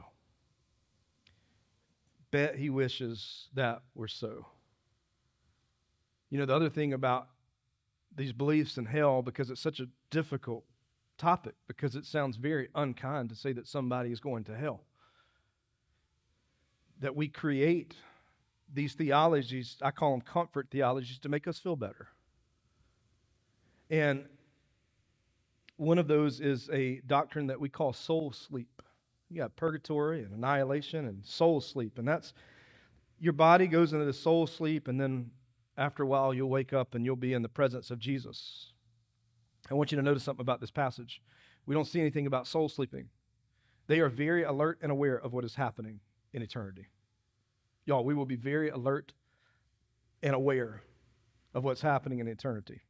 Bet 2.32 2.56
he 2.56 2.72
wishes 2.72 3.50
that 3.54 3.84
were 3.94 4.08
so. 4.08 4.48
You 6.32 6.40
know, 6.40 6.46
the 6.46 6.56
other 6.56 6.70
thing 6.70 6.94
about 6.94 7.28
these 8.16 8.34
beliefs 8.34 8.78
in 8.78 8.86
hell, 8.86 9.22
because 9.22 9.52
it's 9.52 9.62
such 9.62 9.80
a 9.80 9.88
difficult 10.10 10.66
topic, 11.18 11.54
because 11.68 11.96
it 11.96 12.06
sounds 12.06 12.36
very 12.36 12.70
unkind 12.74 13.30
to 13.30 13.36
say 13.36 13.54
that 13.54 13.68
somebody 13.68 14.12
is 14.12 14.20
going 14.20 14.44
to 14.46 14.58
hell, 14.58 14.82
that 17.00 17.16
we 17.16 17.28
create 17.28 17.94
these 18.74 18.94
theologies, 18.94 19.78
I 19.82 19.92
call 19.92 20.12
them 20.12 20.22
comfort 20.22 20.70
theologies, 20.72 21.20
to 21.20 21.30
make 21.30 21.48
us 21.48 21.60
feel 21.60 21.76
better. 21.76 22.08
And 23.90 24.26
one 25.78 25.98
of 25.98 26.08
those 26.08 26.40
is 26.40 26.70
a 26.72 27.02
doctrine 27.08 27.48
that 27.48 27.60
we 27.60 27.70
call 27.70 27.94
soul 27.94 28.32
sleep. 28.32 28.82
You 29.30 29.38
got 29.38 29.56
purgatory 29.56 30.24
and 30.24 30.34
annihilation 30.34 31.06
and 31.06 31.26
soul 31.26 31.60
sleep. 31.62 31.98
And 31.98 32.08
that's 32.08 32.34
your 33.20 33.34
body 33.34 33.68
goes 33.68 33.94
into 33.94 34.06
the 34.06 34.14
soul 34.14 34.46
sleep, 34.46 34.88
and 34.88 35.00
then 35.00 35.32
after 35.78 36.04
a 36.04 36.08
while, 36.08 36.34
you'll 36.34 36.50
wake 36.50 36.74
up 36.74 36.96
and 36.96 37.06
you'll 37.06 37.16
be 37.16 37.34
in 37.34 37.42
the 37.42 37.50
presence 37.50 37.92
of 37.92 38.00
Jesus. 38.00 38.72
I 39.70 39.74
want 39.74 39.92
you 39.92 39.96
to 39.98 40.04
notice 40.04 40.24
something 40.24 40.42
about 40.42 40.62
this 40.62 40.72
passage. 40.72 41.22
We 41.66 41.76
don't 41.76 41.86
see 41.86 42.00
anything 42.00 42.28
about 42.28 42.48
soul 42.48 42.70
sleeping. 42.70 43.10
They 43.88 44.00
are 44.00 44.10
very 44.10 44.44
alert 44.44 44.80
and 44.82 44.92
aware 44.92 45.18
of 45.18 45.34
what 45.34 45.44
is 45.44 45.56
happening 45.56 46.00
in 46.34 46.42
eternity. 46.42 46.88
Y'all, 47.86 48.04
we 48.04 48.14
will 48.14 48.26
be 48.26 48.36
very 48.36 48.70
alert 48.70 49.14
and 50.24 50.34
aware 50.34 50.82
of 51.54 51.64
what's 51.64 51.82
happening 51.82 52.20
in 52.20 52.28
eternity. 52.28 52.82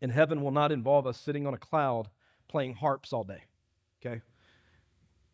And 0.00 0.12
heaven 0.12 0.42
will 0.42 0.50
not 0.50 0.72
involve 0.72 1.06
us 1.06 1.18
sitting 1.18 1.46
on 1.46 1.54
a 1.54 1.58
cloud 1.58 2.08
playing 2.48 2.74
harps 2.74 3.12
all 3.12 3.24
day. 3.24 3.42
Okay? 4.04 4.20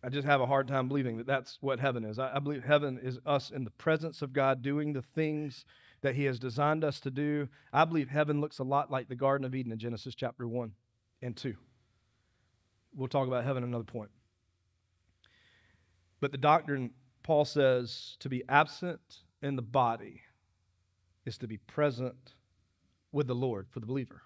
I 0.04 0.08
just 0.08 0.26
have 0.26 0.40
a 0.40 0.46
hard 0.46 0.66
time 0.66 0.88
believing 0.88 1.16
that 1.18 1.26
that's 1.26 1.58
what 1.60 1.78
heaven 1.78 2.04
is. 2.04 2.18
I, 2.18 2.36
I, 2.36 2.38
believe 2.40 2.64
heaven 2.64 2.98
is 3.00 3.20
us 3.24 3.50
in 3.50 3.64
the 3.64 3.70
presence 3.70 4.20
of 4.20 4.32
God 4.32 4.62
doing 4.62 4.92
the 4.92 5.02
things 5.02 5.64
that 6.00 6.16
He 6.16 6.24
has 6.24 6.40
designed 6.40 6.82
us 6.82 6.98
to 7.00 7.10
do. 7.10 7.48
I 7.72 7.84
believe 7.84 8.08
heaven 8.08 8.40
looks 8.40 8.58
a 8.58 8.64
lot 8.64 8.90
like 8.90 9.08
the 9.08 9.14
Garden 9.14 9.44
of 9.44 9.54
Eden 9.54 9.70
in 9.70 9.78
Genesis 9.78 10.14
chapter 10.16 10.48
1 10.48 10.72
and 11.22 11.36
2. 11.36 11.54
We'll 12.94 13.08
talk 13.08 13.28
about 13.28 13.44
heaven 13.44 13.62
another 13.62 13.84
point. 13.84 14.10
But 16.20 16.32
the 16.32 16.38
doctrine, 16.38 16.90
Paul 17.22 17.44
says, 17.44 18.16
to 18.20 18.28
be 18.28 18.42
absent 18.48 19.00
in 19.40 19.56
the 19.56 19.62
body 19.62 20.22
is 21.24 21.38
to 21.38 21.46
be 21.46 21.58
present 21.58 22.34
with 23.12 23.28
the 23.28 23.34
Lord 23.34 23.66
for 23.70 23.80
the 23.80 23.86
believer. 23.86 24.22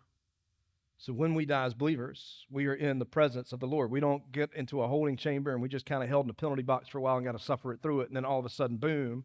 So 0.98 1.12
when 1.12 1.34
we 1.34 1.44
die 1.44 1.64
as 1.64 1.74
believers, 1.74 2.46
we 2.50 2.66
are 2.66 2.74
in 2.74 2.98
the 2.98 3.04
presence 3.04 3.52
of 3.52 3.60
the 3.60 3.66
Lord. 3.66 3.90
We 3.90 4.00
don't 4.00 4.32
get 4.32 4.50
into 4.54 4.82
a 4.82 4.88
holding 4.88 5.16
chamber 5.16 5.52
and 5.52 5.60
we 5.60 5.68
just 5.68 5.86
kind 5.86 6.02
of 6.02 6.08
held 6.08 6.26
in 6.26 6.30
a 6.30 6.34
penalty 6.34 6.62
box 6.62 6.88
for 6.88 6.98
a 6.98 7.00
while 7.02 7.16
and 7.16 7.26
got 7.26 7.32
to 7.32 7.38
suffer 7.38 7.72
it 7.72 7.82
through 7.82 8.00
it. 8.00 8.08
And 8.08 8.16
then 8.16 8.24
all 8.24 8.38
of 8.38 8.46
a 8.46 8.50
sudden, 8.50 8.78
boom, 8.78 9.24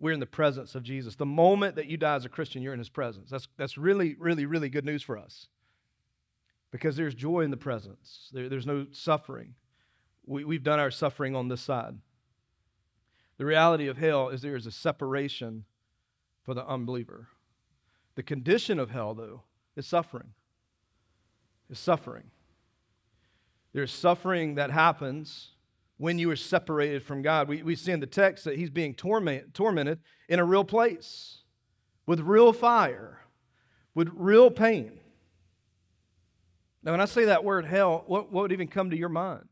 we're 0.00 0.12
in 0.12 0.20
the 0.20 0.26
presence 0.26 0.74
of 0.74 0.82
Jesus. 0.82 1.14
The 1.14 1.26
moment 1.26 1.76
that 1.76 1.86
you 1.86 1.96
die 1.96 2.16
as 2.16 2.24
a 2.24 2.28
Christian, 2.28 2.62
you're 2.62 2.72
in 2.72 2.80
his 2.80 2.88
presence. 2.88 3.30
That's, 3.30 3.46
that's 3.56 3.78
really, 3.78 4.16
really, 4.18 4.46
really 4.46 4.68
good 4.68 4.84
news 4.84 5.02
for 5.02 5.16
us 5.16 5.46
because 6.72 6.96
there's 6.96 7.14
joy 7.14 7.40
in 7.40 7.50
the 7.50 7.56
presence, 7.56 8.28
there, 8.32 8.48
there's 8.48 8.66
no 8.66 8.86
suffering. 8.90 9.54
We, 10.26 10.44
we've 10.44 10.62
done 10.62 10.80
our 10.80 10.90
suffering 10.90 11.36
on 11.36 11.48
this 11.48 11.60
side. 11.60 11.98
The 13.38 13.46
reality 13.46 13.86
of 13.86 13.96
hell 13.96 14.28
is 14.28 14.42
there 14.42 14.56
is 14.56 14.66
a 14.66 14.72
separation 14.72 15.64
for 16.44 16.54
the 16.54 16.66
unbeliever. 16.66 17.28
The 18.16 18.22
condition 18.22 18.78
of 18.78 18.90
hell, 18.90 19.14
though, 19.14 19.44
is 19.76 19.86
suffering 19.86 20.34
is 21.70 21.78
suffering. 21.78 22.24
There's 23.72 23.92
suffering 23.92 24.56
that 24.56 24.70
happens 24.70 25.50
when 25.96 26.18
you 26.18 26.30
are 26.30 26.36
separated 26.36 27.02
from 27.02 27.22
God. 27.22 27.48
We, 27.48 27.62
we 27.62 27.76
see 27.76 27.92
in 27.92 28.00
the 28.00 28.06
text 28.06 28.44
that 28.44 28.56
he's 28.56 28.70
being 28.70 28.94
torment, 28.94 29.54
tormented 29.54 30.00
in 30.28 30.38
a 30.38 30.44
real 30.44 30.64
place 30.64 31.42
with 32.06 32.20
real 32.20 32.52
fire, 32.52 33.20
with 33.94 34.10
real 34.14 34.50
pain. 34.50 34.98
Now, 36.82 36.92
when 36.92 37.00
I 37.00 37.04
say 37.04 37.26
that 37.26 37.44
word 37.44 37.66
hell, 37.66 38.04
what, 38.06 38.32
what 38.32 38.42
would 38.42 38.52
even 38.52 38.68
come 38.68 38.90
to 38.90 38.96
your 38.96 39.10
mind? 39.10 39.48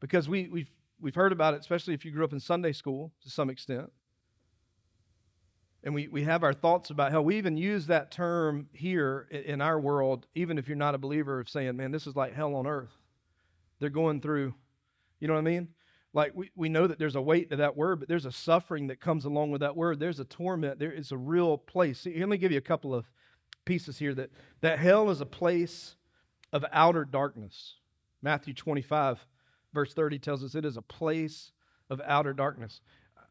Because 0.00 0.28
we, 0.28 0.48
we've, 0.48 0.70
we've 1.00 1.14
heard 1.14 1.32
about 1.32 1.54
it, 1.54 1.60
especially 1.60 1.94
if 1.94 2.04
you 2.04 2.10
grew 2.10 2.24
up 2.24 2.32
in 2.32 2.40
Sunday 2.40 2.72
school 2.72 3.12
to 3.22 3.30
some 3.30 3.50
extent. 3.50 3.92
And 5.84 5.94
we, 5.94 6.08
we 6.08 6.24
have 6.24 6.42
our 6.42 6.52
thoughts 6.52 6.90
about 6.90 7.12
hell. 7.12 7.24
we 7.24 7.38
even 7.38 7.56
use 7.56 7.86
that 7.86 8.10
term 8.10 8.68
here 8.72 9.28
in 9.30 9.60
our 9.60 9.78
world, 9.78 10.26
even 10.34 10.58
if 10.58 10.66
you're 10.66 10.76
not 10.76 10.94
a 10.94 10.98
believer, 10.98 11.38
of 11.38 11.48
saying, 11.48 11.76
man, 11.76 11.92
this 11.92 12.06
is 12.06 12.16
like 12.16 12.34
hell 12.34 12.54
on 12.56 12.66
earth. 12.66 12.96
They're 13.78 13.88
going 13.88 14.20
through, 14.20 14.54
you 15.20 15.28
know 15.28 15.34
what 15.34 15.40
I 15.40 15.42
mean? 15.42 15.68
Like 16.12 16.32
we, 16.34 16.50
we 16.56 16.68
know 16.68 16.86
that 16.86 16.98
there's 16.98 17.14
a 17.14 17.20
weight 17.20 17.50
to 17.50 17.56
that 17.56 17.76
word, 17.76 18.00
but 18.00 18.08
there's 18.08 18.26
a 18.26 18.32
suffering 18.32 18.88
that 18.88 19.00
comes 19.00 19.24
along 19.24 19.52
with 19.52 19.60
that 19.60 19.76
word. 19.76 20.00
There's 20.00 20.18
a 20.18 20.24
torment. 20.24 20.78
There 20.78 20.92
is 20.92 21.12
a 21.12 21.16
real 21.16 21.56
place. 21.56 22.00
See, 22.00 22.18
let 22.18 22.28
me 22.28 22.38
give 22.38 22.50
you 22.50 22.58
a 22.58 22.62
couple 22.62 22.94
of 22.94 23.06
pieces 23.64 23.98
here 23.98 24.14
that, 24.14 24.30
that 24.62 24.78
hell 24.78 25.10
is 25.10 25.20
a 25.20 25.26
place 25.26 25.94
of 26.52 26.64
outer 26.72 27.04
darkness. 27.04 27.74
Matthew 28.22 28.54
25, 28.54 29.26
verse 29.72 29.94
30 29.94 30.18
tells 30.18 30.42
us 30.42 30.54
it 30.54 30.64
is 30.64 30.76
a 30.76 30.82
place 30.82 31.52
of 31.90 32.00
outer 32.04 32.32
darkness. 32.32 32.80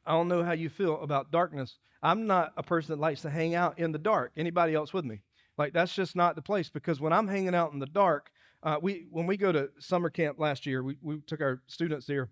I 0.07 0.11
don't 0.13 0.27
know 0.27 0.43
how 0.43 0.53
you 0.53 0.69
feel 0.69 1.01
about 1.01 1.31
darkness. 1.31 1.77
I'm 2.01 2.27
not 2.27 2.53
a 2.57 2.63
person 2.63 2.95
that 2.95 3.01
likes 3.01 3.21
to 3.21 3.29
hang 3.29 3.55
out 3.55 3.79
in 3.79 3.91
the 3.91 3.97
dark. 3.97 4.31
Anybody 4.37 4.73
else 4.73 4.93
with 4.93 5.05
me? 5.05 5.21
Like 5.57 5.73
that's 5.73 5.93
just 5.93 6.15
not 6.15 6.35
the 6.35 6.41
place 6.41 6.69
because 6.69 6.99
when 6.99 7.13
I'm 7.13 7.27
hanging 7.27 7.55
out 7.55 7.73
in 7.73 7.79
the 7.79 7.87
dark, 7.87 8.31
uh, 8.63 8.77
we 8.81 9.07
when 9.11 9.27
we 9.27 9.37
go 9.37 9.51
to 9.51 9.69
summer 9.79 10.09
camp 10.09 10.39
last 10.39 10.65
year, 10.65 10.83
we, 10.83 10.97
we 11.01 11.19
took 11.21 11.41
our 11.41 11.61
students 11.67 12.05
there. 12.05 12.29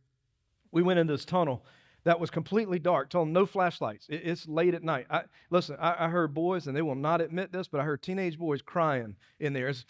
We 0.71 0.83
went 0.83 0.99
in 0.99 1.07
this 1.07 1.25
tunnel 1.25 1.65
that 2.05 2.19
was 2.19 2.29
completely 2.29 2.79
dark. 2.79 3.09
Told 3.09 3.27
them 3.27 3.33
no 3.33 3.45
flashlights. 3.45 4.07
It, 4.09 4.21
it's 4.23 4.47
late 4.47 4.73
at 4.73 4.83
night. 4.83 5.07
I, 5.09 5.23
listen, 5.49 5.75
I, 5.79 6.05
I, 6.05 6.09
heard 6.09 6.33
boys, 6.33 6.67
and 6.67 6.77
they 6.77 6.83
will 6.83 6.95
not 6.95 7.19
admit 7.19 7.51
this, 7.51 7.67
but 7.67 7.81
I 7.81 7.83
heard 7.83 8.01
teenage 8.01 8.37
boys 8.37 8.61
crying 8.61 9.15
in 9.39 9.53
there. 9.53 9.67
It's 9.67 9.85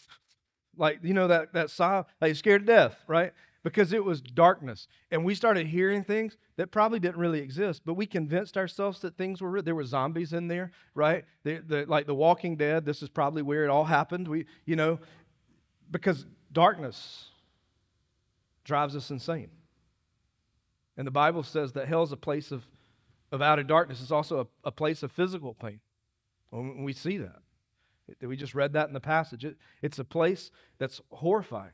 like 0.77 0.99
you 1.03 1.13
know 1.13 1.27
that 1.27 1.53
that 1.53 1.69
sigh, 1.69 2.03
like 2.21 2.35
scared 2.35 2.61
to 2.61 2.73
death, 2.73 2.95
right? 3.07 3.33
Because 3.65 3.93
it 3.93 4.05
was 4.05 4.21
darkness, 4.21 4.87
and 5.09 5.25
we 5.25 5.33
started 5.33 5.65
hearing 5.65 6.03
things 6.03 6.37
that 6.55 6.69
probably 6.69 6.99
didn't 6.99 7.17
really 7.17 7.39
exist, 7.39 7.81
but 7.83 7.95
we 7.95 8.05
convinced 8.05 8.57
ourselves 8.57 8.99
that 8.99 9.17
things 9.17 9.41
were 9.41 9.49
real. 9.49 9.63
There 9.63 9.73
were 9.73 9.83
zombies 9.83 10.33
in 10.33 10.47
there, 10.47 10.69
right? 10.93 11.25
The, 11.43 11.83
like 11.87 12.05
The 12.05 12.13
Walking 12.13 12.57
Dead. 12.57 12.85
This 12.85 13.01
is 13.01 13.09
probably 13.09 13.41
where 13.41 13.63
it 13.63 13.71
all 13.71 13.85
happened. 13.85 14.27
We, 14.27 14.45
you 14.67 14.75
know, 14.75 14.99
because 15.89 16.27
darkness 16.51 17.29
drives 18.63 18.95
us 18.95 19.09
insane. 19.09 19.49
And 20.95 21.07
the 21.07 21.11
Bible 21.11 21.41
says 21.41 21.71
that 21.71 21.87
hell 21.87 22.03
is 22.03 22.11
a 22.11 22.17
place 22.17 22.51
of, 22.51 22.67
of 23.31 23.41
outer 23.41 23.63
darkness. 23.63 23.99
It's 23.99 24.11
also 24.11 24.41
a, 24.41 24.67
a 24.67 24.71
place 24.71 25.01
of 25.01 25.11
physical 25.11 25.55
pain. 25.55 25.79
When 26.51 26.83
we 26.83 26.93
see 26.93 27.17
that. 27.17 27.39
We 28.21 28.37
just 28.37 28.53
read 28.53 28.73
that 28.73 28.89
in 28.89 28.93
the 28.93 28.99
passage. 28.99 29.43
It, 29.43 29.57
it's 29.81 29.97
a 29.97 30.05
place 30.05 30.51
that's 30.77 31.01
horrifying. 31.09 31.73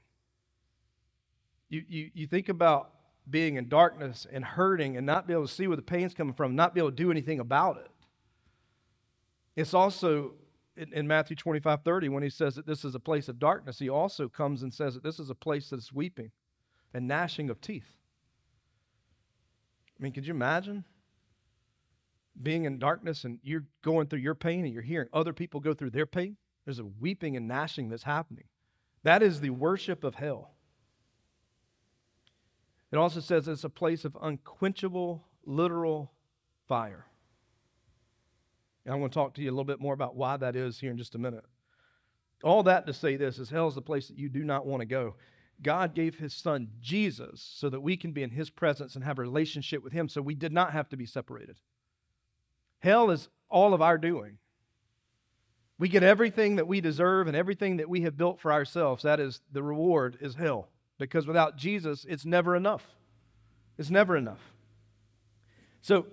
You, 1.71 1.83
you, 1.87 2.11
you 2.13 2.27
think 2.27 2.49
about 2.49 2.91
being 3.29 3.55
in 3.55 3.69
darkness 3.69 4.27
and 4.29 4.43
hurting 4.43 4.97
and 4.97 5.05
not 5.05 5.25
be 5.25 5.31
able 5.31 5.47
to 5.47 5.53
see 5.53 5.67
where 5.67 5.77
the 5.77 5.81
pain's 5.81 6.13
coming 6.13 6.33
from, 6.33 6.53
not 6.53 6.75
be 6.75 6.81
able 6.81 6.91
to 6.91 6.95
do 6.95 7.09
anything 7.09 7.39
about 7.39 7.77
it. 7.77 7.89
It's 9.55 9.73
also 9.73 10.33
in, 10.75 10.91
in 10.91 11.07
Matthew 11.07 11.37
25 11.37 11.79
30, 11.83 12.09
when 12.09 12.23
he 12.23 12.29
says 12.29 12.55
that 12.55 12.67
this 12.67 12.83
is 12.83 12.93
a 12.93 12.99
place 12.99 13.29
of 13.29 13.39
darkness, 13.39 13.79
he 13.79 13.87
also 13.87 14.27
comes 14.27 14.63
and 14.63 14.73
says 14.73 14.95
that 14.95 15.03
this 15.03 15.17
is 15.17 15.29
a 15.29 15.35
place 15.35 15.69
that's 15.69 15.93
weeping 15.93 16.31
and 16.93 17.07
gnashing 17.07 17.49
of 17.49 17.61
teeth. 17.61 17.97
I 19.97 20.03
mean, 20.03 20.11
could 20.11 20.27
you 20.27 20.33
imagine 20.33 20.83
being 22.43 22.65
in 22.65 22.79
darkness 22.79 23.23
and 23.23 23.39
you're 23.43 23.63
going 23.81 24.07
through 24.07 24.19
your 24.19 24.35
pain 24.35 24.65
and 24.65 24.73
you're 24.73 24.83
hearing 24.83 25.07
other 25.13 25.31
people 25.31 25.61
go 25.61 25.73
through 25.73 25.91
their 25.91 26.05
pain? 26.05 26.35
There's 26.65 26.79
a 26.79 26.85
weeping 26.85 27.37
and 27.37 27.47
gnashing 27.47 27.87
that's 27.87 28.03
happening. 28.03 28.45
That 29.03 29.23
is 29.23 29.39
the 29.39 29.51
worship 29.51 30.03
of 30.03 30.15
hell. 30.15 30.51
It 32.91 32.97
also 32.97 33.21
says 33.21 33.47
it's 33.47 33.63
a 33.63 33.69
place 33.69 34.03
of 34.03 34.17
unquenchable, 34.21 35.25
literal 35.45 36.11
fire. 36.67 37.05
And 38.85 38.93
I'm 38.93 38.99
going 38.99 39.09
to 39.09 39.13
talk 39.13 39.35
to 39.35 39.41
you 39.41 39.49
a 39.49 39.53
little 39.53 39.63
bit 39.63 39.79
more 39.79 39.93
about 39.93 40.15
why 40.15 40.37
that 40.37 40.55
is 40.55 40.79
here 40.79 40.91
in 40.91 40.97
just 40.97 41.15
a 41.15 41.19
minute. 41.19 41.45
All 42.43 42.63
that 42.63 42.87
to 42.87 42.93
say 42.93 43.15
this 43.15 43.39
is 43.39 43.49
hell 43.49 43.67
is 43.67 43.75
the 43.75 43.81
place 43.81 44.07
that 44.07 44.17
you 44.17 44.27
do 44.27 44.43
not 44.43 44.65
want 44.65 44.81
to 44.81 44.85
go. 44.85 45.15
God 45.61 45.93
gave 45.93 46.15
his 46.15 46.33
son 46.33 46.69
Jesus 46.81 47.39
so 47.55 47.69
that 47.69 47.81
we 47.81 47.95
can 47.95 48.13
be 48.13 48.23
in 48.23 48.31
his 48.31 48.49
presence 48.49 48.95
and 48.95 49.03
have 49.03 49.19
a 49.19 49.21
relationship 49.21 49.83
with 49.83 49.93
him 49.93 50.09
so 50.09 50.21
we 50.21 50.33
did 50.33 50.51
not 50.51 50.73
have 50.73 50.89
to 50.89 50.97
be 50.97 51.05
separated. 51.05 51.57
Hell 52.79 53.11
is 53.11 53.29
all 53.47 53.75
of 53.75 53.81
our 53.81 53.99
doing. 53.99 54.39
We 55.77 55.87
get 55.87 56.01
everything 56.01 56.55
that 56.55 56.67
we 56.67 56.81
deserve 56.81 57.27
and 57.27 57.37
everything 57.37 57.77
that 57.77 57.89
we 57.89 58.01
have 58.01 58.17
built 58.17 58.39
for 58.39 58.51
ourselves. 58.51 59.03
That 59.03 59.19
is 59.19 59.39
the 59.51 59.63
reward 59.63 60.17
is 60.19 60.35
hell 60.35 60.70
because 61.09 61.27
without 61.27 61.57
Jesus 61.57 62.05
it's 62.07 62.25
never 62.25 62.55
enough. 62.55 62.85
It's 63.77 63.89
never 63.89 64.15
enough. 64.15 64.39
So 65.81 66.07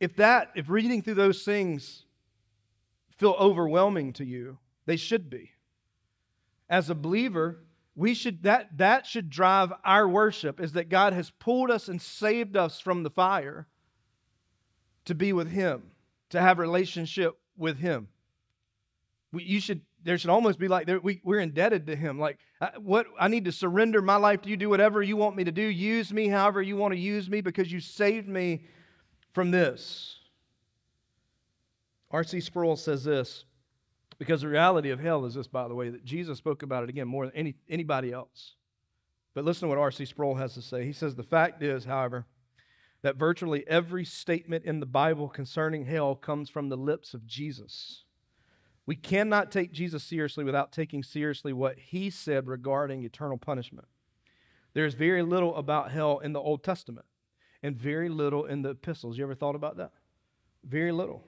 if 0.00 0.16
that 0.16 0.50
if 0.54 0.68
reading 0.68 1.02
through 1.02 1.14
those 1.14 1.44
things 1.44 2.04
feel 3.18 3.36
overwhelming 3.38 4.12
to 4.14 4.24
you, 4.24 4.58
they 4.86 4.96
should 4.96 5.30
be. 5.30 5.52
As 6.68 6.90
a 6.90 6.94
believer, 6.94 7.58
we 7.94 8.14
should 8.14 8.42
that 8.42 8.78
that 8.78 9.06
should 9.06 9.30
drive 9.30 9.72
our 9.84 10.08
worship 10.08 10.60
is 10.60 10.72
that 10.72 10.88
God 10.88 11.12
has 11.12 11.30
pulled 11.30 11.70
us 11.70 11.88
and 11.88 12.00
saved 12.00 12.56
us 12.56 12.80
from 12.80 13.02
the 13.02 13.10
fire 13.10 13.66
to 15.04 15.14
be 15.14 15.32
with 15.32 15.50
him, 15.50 15.90
to 16.30 16.40
have 16.40 16.58
relationship 16.58 17.38
with 17.56 17.78
him. 17.78 18.08
We, 19.32 19.44
you 19.44 19.60
should 19.60 19.82
there 20.04 20.18
should 20.18 20.30
almost 20.30 20.58
be 20.58 20.68
like 20.68 20.88
we, 21.02 21.20
we're 21.24 21.40
indebted 21.40 21.86
to 21.86 21.96
him 21.96 22.18
like 22.18 22.38
what 22.78 23.06
i 23.18 23.28
need 23.28 23.44
to 23.44 23.52
surrender 23.52 24.02
my 24.02 24.16
life 24.16 24.42
to 24.42 24.48
you 24.48 24.56
do 24.56 24.68
whatever 24.68 25.02
you 25.02 25.16
want 25.16 25.36
me 25.36 25.44
to 25.44 25.52
do 25.52 25.62
use 25.62 26.12
me 26.12 26.28
however 26.28 26.60
you 26.60 26.76
want 26.76 26.92
to 26.92 26.98
use 26.98 27.28
me 27.28 27.40
because 27.40 27.70
you 27.70 27.80
saved 27.80 28.28
me 28.28 28.64
from 29.32 29.50
this 29.50 30.18
R.C. 32.12 32.40
Sproul 32.40 32.76
says 32.76 33.04
this 33.04 33.44
because 34.18 34.42
the 34.42 34.48
reality 34.48 34.90
of 34.90 35.00
hell 35.00 35.24
is 35.24 35.34
this, 35.34 35.46
by 35.46 35.66
the 35.66 35.74
way, 35.74 35.88
that 35.88 36.04
Jesus 36.04 36.38
spoke 36.38 36.62
about 36.62 36.84
it 36.84 36.90
again 36.90 37.08
more 37.08 37.26
than 37.26 37.34
any, 37.34 37.54
anybody 37.68 38.12
else. 38.12 38.54
But 39.34 39.44
listen 39.44 39.62
to 39.62 39.68
what 39.70 39.78
R.C. 39.78 40.04
Sproul 40.04 40.34
has 40.34 40.54
to 40.54 40.62
say. 40.62 40.84
He 40.84 40.92
says, 40.92 41.14
The 41.14 41.22
fact 41.22 41.62
is, 41.62 41.86
however, 41.86 42.26
that 43.02 43.16
virtually 43.16 43.64
every 43.66 44.04
statement 44.04 44.64
in 44.64 44.78
the 44.78 44.86
Bible 44.86 45.28
concerning 45.28 45.86
hell 45.86 46.14
comes 46.14 46.50
from 46.50 46.68
the 46.68 46.76
lips 46.76 47.14
of 47.14 47.26
Jesus. 47.26 48.04
We 48.84 48.96
cannot 48.96 49.52
take 49.52 49.72
Jesus 49.72 50.02
seriously 50.02 50.44
without 50.44 50.72
taking 50.72 51.02
seriously 51.02 51.52
what 51.52 51.78
he 51.78 52.10
said 52.10 52.48
regarding 52.48 53.04
eternal 53.04 53.38
punishment. 53.38 53.86
There's 54.74 54.94
very 54.94 55.22
little 55.22 55.54
about 55.56 55.92
hell 55.92 56.18
in 56.18 56.32
the 56.32 56.40
Old 56.40 56.64
Testament 56.64 57.06
and 57.62 57.76
very 57.76 58.08
little 58.08 58.44
in 58.44 58.62
the 58.62 58.70
epistles. 58.70 59.16
You 59.16 59.24
ever 59.24 59.34
thought 59.34 59.54
about 59.54 59.76
that? 59.76 59.92
Very 60.64 60.90
little. 60.90 61.24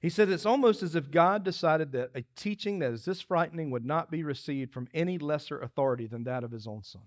He 0.00 0.08
said 0.08 0.28
it's 0.28 0.46
almost 0.46 0.82
as 0.82 0.94
if 0.94 1.10
God 1.10 1.44
decided 1.44 1.92
that 1.92 2.10
a 2.14 2.22
teaching 2.36 2.78
that 2.78 2.92
is 2.92 3.04
this 3.04 3.20
frightening 3.20 3.70
would 3.70 3.84
not 3.84 4.10
be 4.10 4.22
received 4.22 4.72
from 4.72 4.88
any 4.94 5.18
lesser 5.18 5.60
authority 5.60 6.06
than 6.06 6.24
that 6.24 6.44
of 6.44 6.52
his 6.52 6.66
own 6.66 6.82
son. 6.82 7.02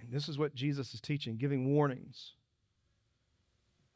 And 0.00 0.10
this 0.10 0.28
is 0.28 0.38
what 0.38 0.54
Jesus 0.54 0.92
is 0.94 1.00
teaching, 1.00 1.36
giving 1.36 1.72
warnings. 1.72 2.32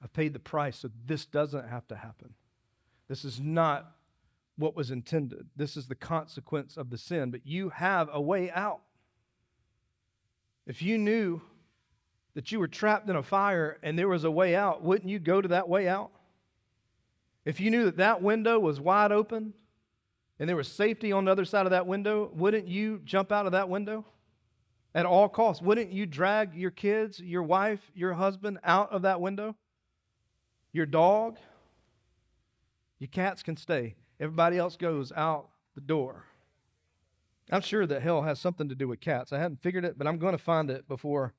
I've 0.03 0.13
paid 0.13 0.33
the 0.33 0.39
price, 0.39 0.79
so 0.79 0.91
this 1.05 1.27
doesn't 1.27 1.69
have 1.69 1.87
to 1.89 1.97
happen. 1.97 2.35
This 3.09 3.25
is 3.25 3.41
not 3.41 3.93
what 4.57 4.75
was 4.75 4.91
intended. 4.91 5.47
This 5.55 5.77
is 5.77 5.87
the 5.87 5.95
consequence 5.95 6.77
of 6.77 6.91
the 6.91 6.99
sin, 6.99 7.31
but 7.31 7.47
you 7.47 7.69
have 7.71 8.09
a 8.13 8.21
way 8.21 8.51
out. 8.51 8.81
If 10.67 10.83
you 10.83 10.99
knew 10.99 11.41
that 12.35 12.51
you 12.51 12.59
were 12.59 12.69
trapped 12.69 13.09
in 13.09 13.17
a 13.17 13.23
fire 13.23 13.79
and 13.83 13.99
there 13.99 14.09
was 14.09 14.25
a 14.25 14.31
way 14.31 14.55
out, 14.57 14.83
wouldn't 14.83 15.09
you 15.09 15.19
go 15.19 15.41
to 15.41 15.49
that 15.49 15.69
way 15.69 15.89
out? 15.89 16.11
If 17.45 17.61
you 17.61 17.71
knew 17.71 17.85
that 17.85 17.99
that 17.99 18.23
window 18.23 18.59
was 18.59 18.81
wide 18.81 19.13
open 19.13 19.55
and 20.39 20.49
there 20.49 20.57
was 20.57 20.69
safety 20.69 21.13
on 21.13 21.27
the 21.27 21.31
other 21.31 21.45
side 21.45 21.67
of 21.67 21.71
that 21.71 21.87
window, 21.87 22.31
wouldn't 22.35 22.67
you 22.67 23.01
jump 23.05 23.31
out 23.31 23.47
of 23.47 23.53
that 23.53 23.69
window 23.69 24.05
at 24.95 25.07
all 25.07 25.29
costs? 25.29 25.63
Wouldn't 25.63 25.93
you 25.93 26.07
drag 26.07 26.55
your 26.55 26.73
kids, 26.73 27.21
your 27.21 27.43
wife, 27.43 27.81
your 27.95 28.15
husband 28.15 28.59
out 28.65 28.91
of 28.91 29.03
that 29.03 29.21
window? 29.21 29.55
Your 30.73 30.87
dog? 30.87 31.39
Your 32.99 33.09
cats 33.09 33.43
can 33.43 33.57
stay. 33.57 33.97
Everybody 34.19 34.59
else 34.59 34.77
goes 34.77 35.13
out 35.13 35.49
the 35.75 35.81
door. 35.81 36.25
I'm 37.51 37.61
sure 37.61 37.87
that 37.87 38.03
hell 38.03 38.23
has 38.23 38.41
something 38.41 38.69
to 38.69 38.75
do 38.75 38.89
with 38.89 39.01
cats. 39.01 39.33
I 39.33 39.39
hadn't 39.39 39.63
figured 39.63 39.85
it, 39.85 39.97
but 39.99 40.07
I'm 40.07 40.19
going 40.19 40.37
to 40.37 40.43
find 40.43 40.71
it 40.71 40.89
before 40.89 41.35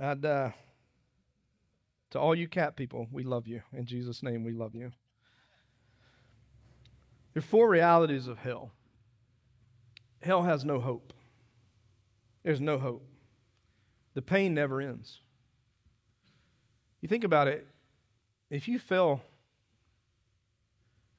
I'd. 0.00 0.24
Uh, 0.24 0.50
to 2.10 2.20
all 2.20 2.34
you 2.34 2.46
cat 2.46 2.76
people, 2.76 3.08
we 3.10 3.24
love 3.24 3.48
you. 3.48 3.62
In 3.72 3.86
Jesus' 3.86 4.22
name, 4.22 4.44
we 4.44 4.52
love 4.52 4.76
you. 4.76 4.92
There 7.32 7.40
are 7.40 7.42
four 7.42 7.68
realities 7.68 8.28
of 8.28 8.38
hell. 8.38 8.70
Hell 10.22 10.44
has 10.44 10.64
no 10.64 10.78
hope. 10.78 11.12
There's 12.44 12.60
no 12.60 12.78
hope. 12.78 13.04
The 14.14 14.22
pain 14.22 14.54
never 14.54 14.80
ends. 14.80 15.18
You 17.00 17.08
think 17.08 17.24
about 17.24 17.48
it, 17.48 17.66
if 18.48 18.68
you 18.68 18.78
fell, 18.78 19.20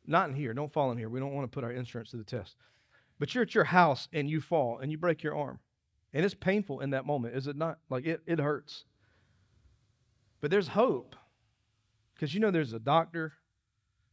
not 0.08 0.30
in 0.30 0.36
here, 0.36 0.54
don't 0.54 0.72
fall 0.72 0.92
in 0.92 0.98
here. 0.98 1.10
We 1.10 1.20
don't 1.20 1.34
want 1.34 1.50
to 1.50 1.54
put 1.54 1.64
our 1.64 1.72
insurance 1.72 2.12
to 2.12 2.18
the 2.18 2.24
test. 2.24 2.56
But 3.20 3.34
you're 3.34 3.44
at 3.44 3.56
your 3.56 3.66
house 3.66 4.08
and 4.12 4.30
you 4.30 4.42
fall 4.42 4.80
and 4.80 4.92
you 4.92 4.98
break 4.98 5.24
your 5.24 5.36
arm. 5.36 5.60
And 6.14 6.26
it's 6.26 6.34
painful 6.34 6.80
in 6.80 6.92
that 6.92 7.06
moment, 7.06 7.36
is 7.36 7.48
it 7.48 7.56
not? 7.56 7.80
Like 7.90 8.06
it, 8.06 8.22
it 8.26 8.40
hurts. 8.40 8.86
But 10.42 10.52
there's 10.52 10.70
hope. 10.70 11.16
Because 12.14 12.34
you 12.34 12.40
know 12.40 12.52
there's 12.52 12.74
a 12.74 12.80
doctor, 12.80 13.34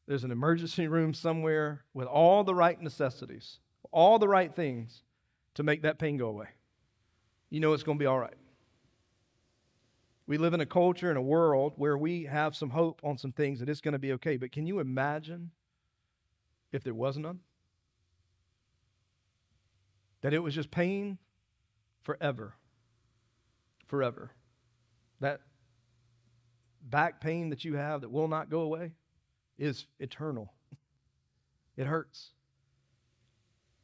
there's 0.06 0.24
an 0.24 0.32
emergency 0.32 0.88
room 0.88 1.14
somewhere 1.14 1.84
with 1.94 2.08
all 2.08 2.42
the 2.42 2.54
right 2.54 2.80
necessities, 2.80 3.58
all 3.92 4.18
the 4.18 4.28
right 4.28 4.52
things 4.54 5.02
to 5.54 5.62
make 5.62 5.82
that 5.82 5.98
pain 5.98 6.16
go 6.16 6.26
away. 6.26 6.48
You 7.50 7.60
know 7.60 7.72
it's 7.72 7.84
going 7.84 7.98
to 7.98 8.02
be 8.02 8.06
all 8.06 8.18
right. 8.18 8.34
We 10.26 10.38
live 10.38 10.54
in 10.54 10.60
a 10.60 10.66
culture 10.66 11.10
and 11.10 11.18
a 11.18 11.22
world 11.22 11.74
where 11.76 11.98
we 11.98 12.24
have 12.24 12.56
some 12.56 12.70
hope 12.70 13.00
on 13.04 13.18
some 13.18 13.32
things 13.32 13.60
that 13.60 13.68
it's 13.68 13.80
going 13.80 13.92
to 13.92 13.98
be 13.98 14.12
okay. 14.12 14.36
But 14.36 14.52
can 14.52 14.66
you 14.66 14.80
imagine 14.80 15.50
if 16.72 16.82
there 16.82 16.94
was 16.94 17.16
none? 17.16 17.40
That 20.22 20.34
it 20.34 20.38
was 20.38 20.54
just 20.54 20.70
pain 20.70 21.18
forever. 22.02 22.54
Forever. 23.86 24.30
That 25.20 25.40
back 26.82 27.20
pain 27.20 27.50
that 27.50 27.64
you 27.64 27.74
have 27.74 28.00
that 28.00 28.10
will 28.10 28.28
not 28.28 28.50
go 28.50 28.60
away 28.60 28.92
is 29.58 29.86
eternal. 29.98 30.52
It 31.74 31.86
hurts. 31.86 32.32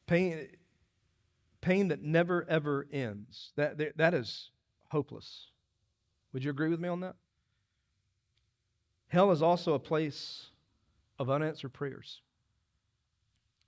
Pain, 0.06 0.46
pain 1.62 1.88
that 1.88 2.02
never, 2.02 2.44
ever 2.46 2.86
ends. 2.92 3.52
That, 3.56 3.96
that 3.96 4.12
is 4.12 4.50
hopeless. 4.88 5.46
Would 6.34 6.44
you 6.44 6.50
agree 6.50 6.68
with 6.68 6.80
me 6.80 6.88
on 6.90 7.00
that? 7.00 7.16
Hell 9.08 9.30
is 9.30 9.40
also 9.40 9.72
a 9.72 9.78
place 9.78 10.50
of 11.18 11.30
unanswered 11.30 11.72
prayers. 11.72 12.20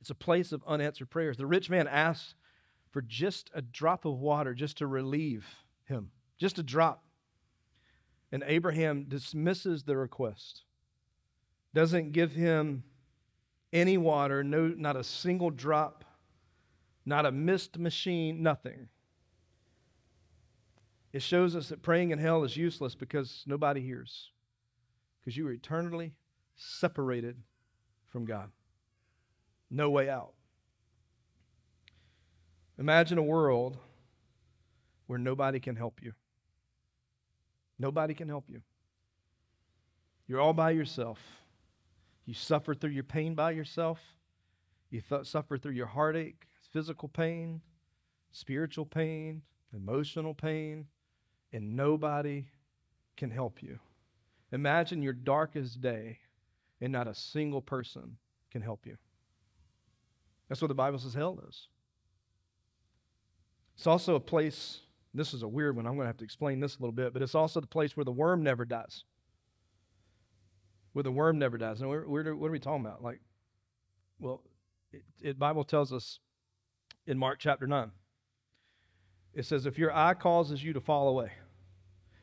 It's 0.01 0.11
a 0.11 0.15
place 0.15 0.53
of 0.53 0.63
unanswered 0.67 1.11
prayers. 1.11 1.37
The 1.37 1.47
rich 1.47 1.69
man 1.69 1.87
asked 1.87 2.35
for 2.91 3.03
just 3.03 3.51
a 3.55 3.63
drop 3.63 4.05
of 4.05 4.19
water 4.19 4.55
just 4.55 4.79
to 4.79 4.87
relieve 4.87 5.47
him, 5.85 6.11
just 6.39 6.59
a 6.59 6.63
drop. 6.63 7.05
And 8.33 8.43
Abraham 8.47 9.05
dismisses 9.09 9.83
the 9.83 9.97
request, 9.97 10.63
doesn't 11.75 12.13
give 12.13 12.33
him 12.33 12.85
any 13.73 13.99
water, 13.99 14.43
no, 14.43 14.69
not 14.69 14.97
a 14.97 15.05
single 15.05 15.51
drop, 15.51 16.05
not 17.05 17.27
a 17.27 17.33
mist 17.33 17.79
machine, 17.79 18.43
nothing. 18.43 18.89
It 21.13 21.23
shows 21.23 21.57
us 21.57 21.69
that 21.69 21.83
praying 21.83 22.11
in 22.11 22.19
hell 22.19 22.45
is 22.45 22.57
useless 22.57 22.95
because 22.95 23.43
nobody 23.47 23.81
hears, 23.81 24.31
because 25.21 25.37
you 25.37 25.47
are 25.47 25.53
eternally 25.53 26.13
separated 26.57 27.37
from 28.09 28.25
God. 28.25 28.51
No 29.71 29.91
way 29.91 30.09
out. 30.09 30.33
Imagine 32.79 33.19
a 33.19 33.23
world 33.23 33.77
where 35.07 35.19
nobody 35.19 35.61
can 35.61 35.77
help 35.77 36.03
you. 36.03 36.13
Nobody 37.79 38.15
can 38.15 38.29
help 38.29 38.49
you. 38.49 38.63
You're 40.27 40.41
all 40.41 40.53
by 40.53 40.71
yourself. 40.71 41.19
You 42.25 42.35
suffer 42.35 42.75
through 42.75 42.91
your 42.91 43.05
pain 43.05 43.35
by 43.35 43.51
yourself. 43.51 44.01
You 44.91 45.01
th- 45.01 45.27
suffer 45.27 45.59
through 45.59 45.73
your 45.73 45.87
heartache, 45.87 46.47
physical 46.73 47.09
pain, 47.09 47.61
spiritual 48.33 48.87
pain, 48.87 49.43
emotional 49.75 50.35
pain, 50.35 50.87
and 51.53 51.77
nobody 51.77 52.47
can 53.17 53.31
help 53.31 53.63
you. 53.63 53.79
Imagine 54.53 55.03
your 55.03 55.13
darkest 55.13 55.81
day 55.81 56.19
and 56.81 56.93
not 56.93 57.09
a 57.09 57.15
single 57.15 57.61
person 57.61 58.17
can 58.51 58.63
help 58.63 58.87
you. 58.87 58.97
That's 60.51 60.61
what 60.61 60.69
the 60.69 60.75
Bible 60.75 60.99
says 60.99 61.15
hell 61.15 61.39
is. 61.49 61.69
It's 63.77 63.87
also 63.87 64.17
a 64.17 64.21
place, 64.21 64.81
this 65.15 65.33
is 65.33 65.45
a 65.45 65.49
weird 65.49 65.77
one, 65.77 65.87
I'm 65.87 65.95
going 65.95 66.05
to 66.05 66.09
have 66.09 66.19
to 66.19 66.25
explain 66.25 66.59
this 66.59 66.77
a 66.77 66.81
little 66.81 66.93
bit, 66.93 67.13
but 67.13 67.23
it's 67.23 67.37
also 67.37 67.61
the 67.61 67.69
place 67.69 67.97
where 67.97 68.05
the 68.05 68.13
worm 68.13 68.43
never 68.43 68.65
dies. 68.65 69.05
Where 70.93 71.05
the 71.05 71.13
worm 71.13 71.39
never 71.39 71.57
dies. 71.57 71.81
And 71.81 71.89
where, 71.89 72.03
where, 72.03 72.35
what 72.35 72.49
are 72.49 72.51
we 72.51 72.59
talking 72.59 72.85
about? 72.85 73.01
Like, 73.01 73.21
well, 74.19 74.43
it 75.23 75.39
Bible 75.39 75.63
tells 75.63 75.93
us 75.93 76.19
in 77.07 77.17
Mark 77.17 77.39
chapter 77.39 77.69
9. 77.69 77.93
It 79.33 79.47
says, 79.47 79.67
if 79.67 79.79
your 79.79 79.95
eye 79.95 80.15
causes 80.15 80.65
you 80.65 80.73
to 80.73 80.81
fall 80.81 81.09
away. 81.09 81.31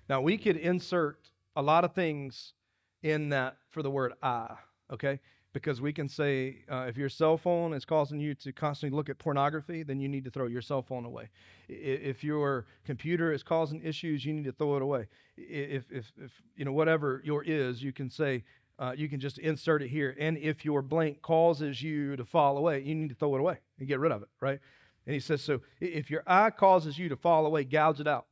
Now, 0.09 0.19
we 0.19 0.37
could 0.37 0.57
insert 0.57 1.31
a 1.55 1.61
lot 1.61 1.85
of 1.85 1.93
things 1.93 2.53
in 3.01 3.29
that 3.29 3.55
for 3.69 3.81
the 3.81 3.89
word 3.89 4.13
eye, 4.21 4.55
okay? 4.91 5.21
Because 5.57 5.81
we 5.81 5.91
can 5.91 6.07
say 6.07 6.59
uh, 6.71 6.85
if 6.87 6.97
your 6.97 7.09
cell 7.09 7.37
phone 7.37 7.73
is 7.73 7.83
causing 7.83 8.19
you 8.19 8.35
to 8.35 8.51
constantly 8.51 8.95
look 8.95 9.09
at 9.09 9.17
pornography, 9.17 9.83
then 9.83 9.99
you 9.99 10.07
need 10.07 10.23
to 10.23 10.29
throw 10.29 10.45
your 10.45 10.61
cell 10.61 10.81
phone 10.81 11.03
away. 11.03 11.29
If 11.67 12.23
your 12.23 12.65
computer 12.85 13.31
is 13.31 13.43
causing 13.43 13.83
issues, 13.83 14.23
you 14.23 14.33
need 14.33 14.45
to 14.45 14.51
throw 14.51 14.75
it 14.75 14.81
away. 14.81 15.07
If, 15.35 15.91
if, 15.91 16.11
if 16.17 16.31
you 16.55 16.65
know 16.65 16.73
whatever 16.73 17.21
your 17.25 17.43
is, 17.43 17.81
you 17.81 17.91
can 17.91 18.09
say 18.09 18.43
uh, 18.77 18.93
you 18.95 19.09
can 19.09 19.19
just 19.19 19.39
insert 19.39 19.81
it 19.81 19.87
here. 19.89 20.15
And 20.19 20.37
if 20.37 20.63
your 20.63 20.81
blank 20.81 21.21
causes 21.21 21.81
you 21.81 22.15
to 22.15 22.25
fall 22.25 22.57
away, 22.57 22.81
you 22.83 22.93
need 22.93 23.09
to 23.09 23.15
throw 23.15 23.35
it 23.35 23.39
away 23.39 23.57
and 23.79 23.87
get 23.87 23.99
rid 23.99 24.11
of 24.11 24.21
it, 24.21 24.29
right? 24.39 24.59
And 25.05 25.13
he 25.13 25.19
says, 25.19 25.41
so 25.41 25.61
if 25.79 26.11
your 26.11 26.23
eye 26.27 26.51
causes 26.51 26.99
you 26.99 27.09
to 27.09 27.15
fall 27.15 27.45
away, 27.45 27.63
gouge 27.63 27.99
it 27.99 28.07
out. 28.07 28.27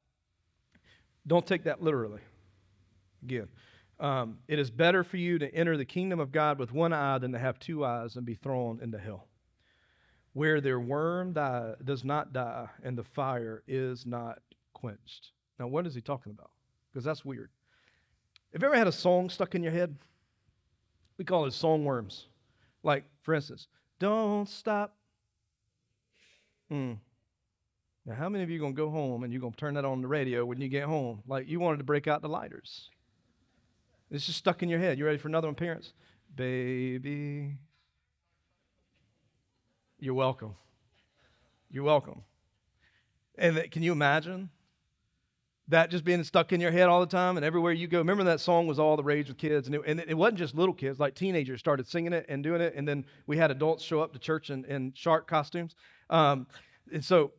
Don't 1.26 1.48
take 1.48 1.64
that 1.64 1.82
literally. 1.82 2.22
Again, 3.24 3.48
um, 4.00 4.40
it 4.48 4.60
is 4.60 4.70
better 4.70 5.04
for 5.04 5.18
you 5.18 5.40
to 5.40 5.54
enter 5.54 5.78
the 5.78 5.86
kingdom 5.86 6.20
of 6.20 6.32
God 6.32 6.60
with 6.60 6.72
one 6.72 6.94
eye 6.94 7.18
than 7.18 7.32
to 7.32 7.40
have 7.40 7.60
two 7.60 7.86
eyes 7.86 8.16
and 8.16 8.26
be 8.26 8.36
thrown 8.36 8.80
into 8.82 8.98
hell, 8.98 9.28
where 10.34 10.60
their 10.60 10.80
worm 10.80 11.34
die, 11.34 11.74
does 11.84 12.04
not 12.04 12.34
die 12.34 12.68
and 12.84 12.98
the 12.98 13.04
fire 13.04 13.64
is 13.68 14.06
not 14.06 14.40
quenched. 14.74 15.32
Now, 15.60 15.68
what 15.68 15.88
is 15.88 15.96
he 15.96 16.02
talking 16.02 16.32
about? 16.32 16.52
Because 16.92 17.06
that's 17.06 17.24
weird. 17.24 17.50
Have 18.54 18.62
you 18.62 18.68
ever 18.68 18.78
had 18.78 18.88
a 18.88 18.92
song 18.92 19.30
stuck 19.30 19.56
in 19.56 19.64
your 19.64 19.72
head? 19.72 19.96
We 21.18 21.26
call 21.26 21.46
it 21.46 21.52
song 21.52 21.86
worms. 21.86 22.28
Like, 22.84 23.06
for 23.24 23.34
instance, 23.34 23.68
don't 24.00 24.48
stop. 24.48 24.96
Mm. 26.72 26.98
Now, 28.06 28.16
how 28.16 28.30
many 28.30 28.44
of 28.44 28.50
you 28.50 28.58
are 28.58 28.60
going 28.60 28.74
to 28.74 28.78
go 28.78 28.90
home 28.90 29.24
and 29.24 29.32
you're 29.32 29.42
going 29.42 29.54
to 29.54 29.58
turn 29.58 29.74
that 29.76 29.86
on 29.86 30.02
the 30.02 30.08
radio 30.08 30.46
when 30.46 30.60
you 30.60 30.68
get 30.68 30.84
home? 30.84 31.24
Like, 31.28 31.48
you 31.48 31.60
wanted 31.60 31.78
to 31.78 31.84
break 31.84 32.08
out 32.08 32.22
the 32.22 32.30
lighters. 32.30 32.90
It's 34.12 34.26
just 34.26 34.38
stuck 34.38 34.62
in 34.64 34.70
your 34.70 34.80
head. 34.80 34.98
You 34.98 35.06
ready 35.06 35.18
for 35.18 35.28
another 35.28 35.48
one, 35.48 35.56
parents? 35.56 35.94
Baby. 36.36 37.58
You're 40.00 40.14
welcome. 40.14 40.56
You're 41.70 41.84
welcome. 41.84 42.24
And 43.38 43.70
can 43.72 43.84
you 43.84 43.92
imagine 43.92 44.50
that 45.68 45.90
just 45.90 46.06
being 46.06 46.24
stuck 46.24 46.54
in 46.54 46.62
your 46.62 46.72
head 46.72 46.88
all 46.88 47.00
the 47.00 47.08
time 47.08 47.38
and 47.38 47.46
everywhere 47.46 47.74
you 47.74 47.88
go? 47.88 47.98
Remember 47.98 48.24
that 48.26 48.40
song 48.40 48.68
was 48.68 48.78
all 48.80 48.96
the 48.96 49.04
rage 49.04 49.28
with 49.30 49.38
kids, 49.38 49.68
and 49.68 49.76
it, 49.76 49.82
and 49.88 50.00
it 50.00 50.14
wasn't 50.14 50.38
just 50.38 50.56
little 50.56 50.76
kids, 50.76 51.00
like 51.00 51.16
teenagers 51.16 51.60
started 51.60 51.88
singing 51.88 52.14
it 52.14 52.26
and 52.30 52.44
doing 52.44 52.62
it, 52.62 52.74
and 52.76 52.88
then 52.88 53.06
we 53.26 53.38
had 53.38 53.52
adults 53.52 53.84
show 53.84 54.00
up 54.00 54.14
to 54.14 54.20
church 54.20 54.50
in, 54.52 54.64
in 54.66 54.94
shark 54.96 55.28
costumes. 55.28 55.76
Um, 56.10 56.48
and 56.94 57.04
so 57.04 57.32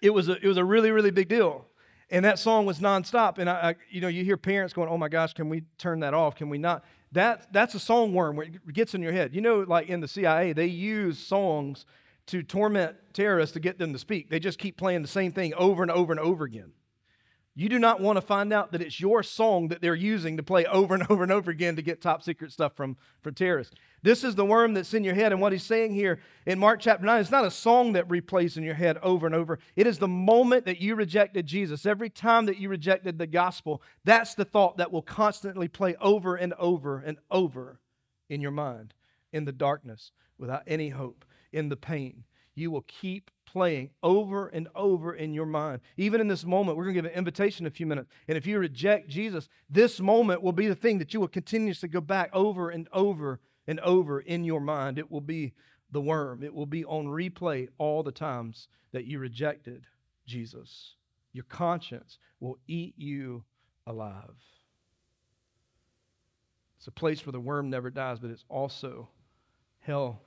it 0.00 0.10
was 0.10 0.28
a, 0.28 0.36
it 0.42 0.46
was 0.46 0.56
a 0.56 0.64
really, 0.64 0.90
really 0.90 1.10
big 1.10 1.28
deal 1.28 1.66
and 2.10 2.24
that 2.24 2.38
song 2.38 2.66
was 2.66 2.80
nonstop. 2.80 3.38
And 3.38 3.48
I, 3.48 3.70
I, 3.70 3.74
you 3.90 4.00
know, 4.00 4.08
you 4.08 4.24
hear 4.24 4.36
parents 4.36 4.72
going, 4.72 4.88
"Oh 4.88 4.98
my 4.98 5.08
gosh, 5.08 5.32
can 5.32 5.48
we 5.48 5.62
turn 5.78 6.00
that 6.00 6.14
off? 6.14 6.34
Can 6.36 6.48
we 6.48 6.58
not?" 6.58 6.84
That 7.12 7.52
that's 7.52 7.74
a 7.74 7.80
song 7.80 8.12
worm 8.12 8.36
where 8.36 8.46
it 8.46 8.72
gets 8.72 8.94
in 8.94 9.02
your 9.02 9.12
head. 9.12 9.34
You 9.34 9.40
know, 9.40 9.60
like 9.60 9.88
in 9.88 10.00
the 10.00 10.08
CIA, 10.08 10.52
they 10.52 10.66
use 10.66 11.18
songs 11.18 11.86
to 12.26 12.42
torment 12.42 12.96
terrorists 13.12 13.54
to 13.54 13.60
get 13.60 13.78
them 13.78 13.92
to 13.92 13.98
speak. 13.98 14.30
They 14.30 14.38
just 14.38 14.58
keep 14.58 14.76
playing 14.76 15.02
the 15.02 15.08
same 15.08 15.32
thing 15.32 15.52
over 15.54 15.82
and 15.82 15.90
over 15.90 16.12
and 16.12 16.20
over 16.20 16.44
again. 16.44 16.72
You 17.56 17.68
do 17.68 17.78
not 17.78 18.00
want 18.00 18.16
to 18.16 18.22
find 18.22 18.52
out 18.52 18.72
that 18.72 18.80
it's 18.80 19.00
your 19.00 19.22
song 19.22 19.68
that 19.68 19.80
they're 19.80 19.94
using 19.94 20.36
to 20.36 20.42
play 20.42 20.66
over 20.66 20.94
and 20.94 21.04
over 21.10 21.22
and 21.22 21.32
over 21.32 21.50
again 21.50 21.76
to 21.76 21.82
get 21.82 22.00
top 22.00 22.22
secret 22.22 22.52
stuff 22.52 22.76
from, 22.76 22.96
from 23.22 23.34
terrorists. 23.34 23.74
This 24.02 24.24
is 24.24 24.34
the 24.34 24.44
worm 24.44 24.72
that's 24.72 24.94
in 24.94 25.04
your 25.04 25.14
head. 25.14 25.32
And 25.32 25.40
what 25.40 25.52
he's 25.52 25.64
saying 25.64 25.94
here 25.94 26.20
in 26.46 26.58
Mark 26.58 26.80
chapter 26.80 27.04
9, 27.04 27.20
it's 27.20 27.30
not 27.30 27.44
a 27.44 27.50
song 27.50 27.92
that 27.92 28.08
replays 28.08 28.56
in 28.56 28.62
your 28.62 28.74
head 28.74 28.98
over 29.02 29.26
and 29.26 29.34
over. 29.34 29.58
It 29.76 29.86
is 29.86 29.98
the 29.98 30.08
moment 30.08 30.64
that 30.66 30.80
you 30.80 30.94
rejected 30.94 31.46
Jesus. 31.46 31.84
Every 31.84 32.08
time 32.08 32.46
that 32.46 32.58
you 32.58 32.68
rejected 32.68 33.18
the 33.18 33.26
gospel, 33.26 33.82
that's 34.04 34.34
the 34.34 34.44
thought 34.44 34.76
that 34.78 34.92
will 34.92 35.02
constantly 35.02 35.68
play 35.68 35.96
over 36.00 36.36
and 36.36 36.54
over 36.54 36.98
and 36.98 37.18
over 37.30 37.80
in 38.28 38.40
your 38.40 38.52
mind, 38.52 38.94
in 39.32 39.44
the 39.44 39.52
darkness, 39.52 40.12
without 40.38 40.62
any 40.66 40.90
hope, 40.90 41.24
in 41.52 41.68
the 41.68 41.76
pain. 41.76 42.24
You 42.54 42.70
will 42.70 42.84
keep 42.86 43.30
playing 43.52 43.90
over 44.02 44.48
and 44.48 44.68
over 44.74 45.14
in 45.14 45.34
your 45.34 45.46
mind. 45.46 45.80
Even 45.96 46.20
in 46.20 46.28
this 46.28 46.44
moment, 46.44 46.76
we're 46.76 46.84
going 46.84 46.94
to 46.94 47.02
give 47.02 47.10
an 47.10 47.18
invitation 47.18 47.66
in 47.66 47.72
a 47.72 47.74
few 47.74 47.86
minutes. 47.86 48.08
And 48.28 48.38
if 48.38 48.46
you 48.46 48.58
reject 48.58 49.08
Jesus, 49.08 49.48
this 49.68 50.00
moment 50.00 50.42
will 50.42 50.52
be 50.52 50.68
the 50.68 50.74
thing 50.74 50.98
that 50.98 51.12
you 51.12 51.20
will 51.20 51.28
continuously 51.28 51.88
go 51.88 52.00
back 52.00 52.30
over 52.32 52.70
and 52.70 52.88
over 52.92 53.40
and 53.66 53.80
over 53.80 54.20
in 54.20 54.44
your 54.44 54.60
mind. 54.60 54.98
It 54.98 55.10
will 55.10 55.20
be 55.20 55.52
the 55.92 56.00
worm, 56.00 56.44
it 56.44 56.54
will 56.54 56.66
be 56.66 56.84
on 56.84 57.06
replay 57.06 57.68
all 57.78 58.04
the 58.04 58.12
times 58.12 58.68
that 58.92 59.06
you 59.06 59.18
rejected 59.18 59.84
Jesus. 60.24 60.94
Your 61.32 61.44
conscience 61.44 62.18
will 62.38 62.58
eat 62.68 62.94
you 62.96 63.42
alive. 63.88 64.36
It's 66.78 66.86
a 66.86 66.92
place 66.92 67.26
where 67.26 67.32
the 67.32 67.40
worm 67.40 67.70
never 67.70 67.90
dies, 67.90 68.20
but 68.20 68.30
it's 68.30 68.44
also 68.48 69.08
hell 69.80 70.22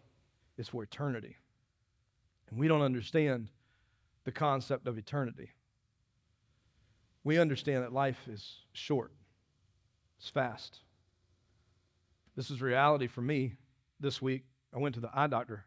is 0.58 0.68
for 0.68 0.84
eternity. 0.84 1.38
And 2.54 2.60
we 2.60 2.68
don't 2.68 2.84
understand 2.84 3.48
the 4.26 4.32
concept 4.32 4.88
of 4.88 4.96
eternity. 5.00 5.50
We 7.24 7.40
understand 7.40 7.84
that 7.84 7.92
life 7.92 8.28
is 8.28 8.58
short, 8.74 9.12
it's 10.20 10.30
fast. 10.30 10.82
This 12.36 12.52
is 12.52 12.62
reality 12.62 13.08
for 13.08 13.22
me 13.22 13.54
this 14.00 14.22
week. 14.22 14.44
I 14.72 14.78
went 14.78 14.94
to 14.96 15.02
the 15.02 15.10
eye 15.16 15.26
doctor 15.26 15.66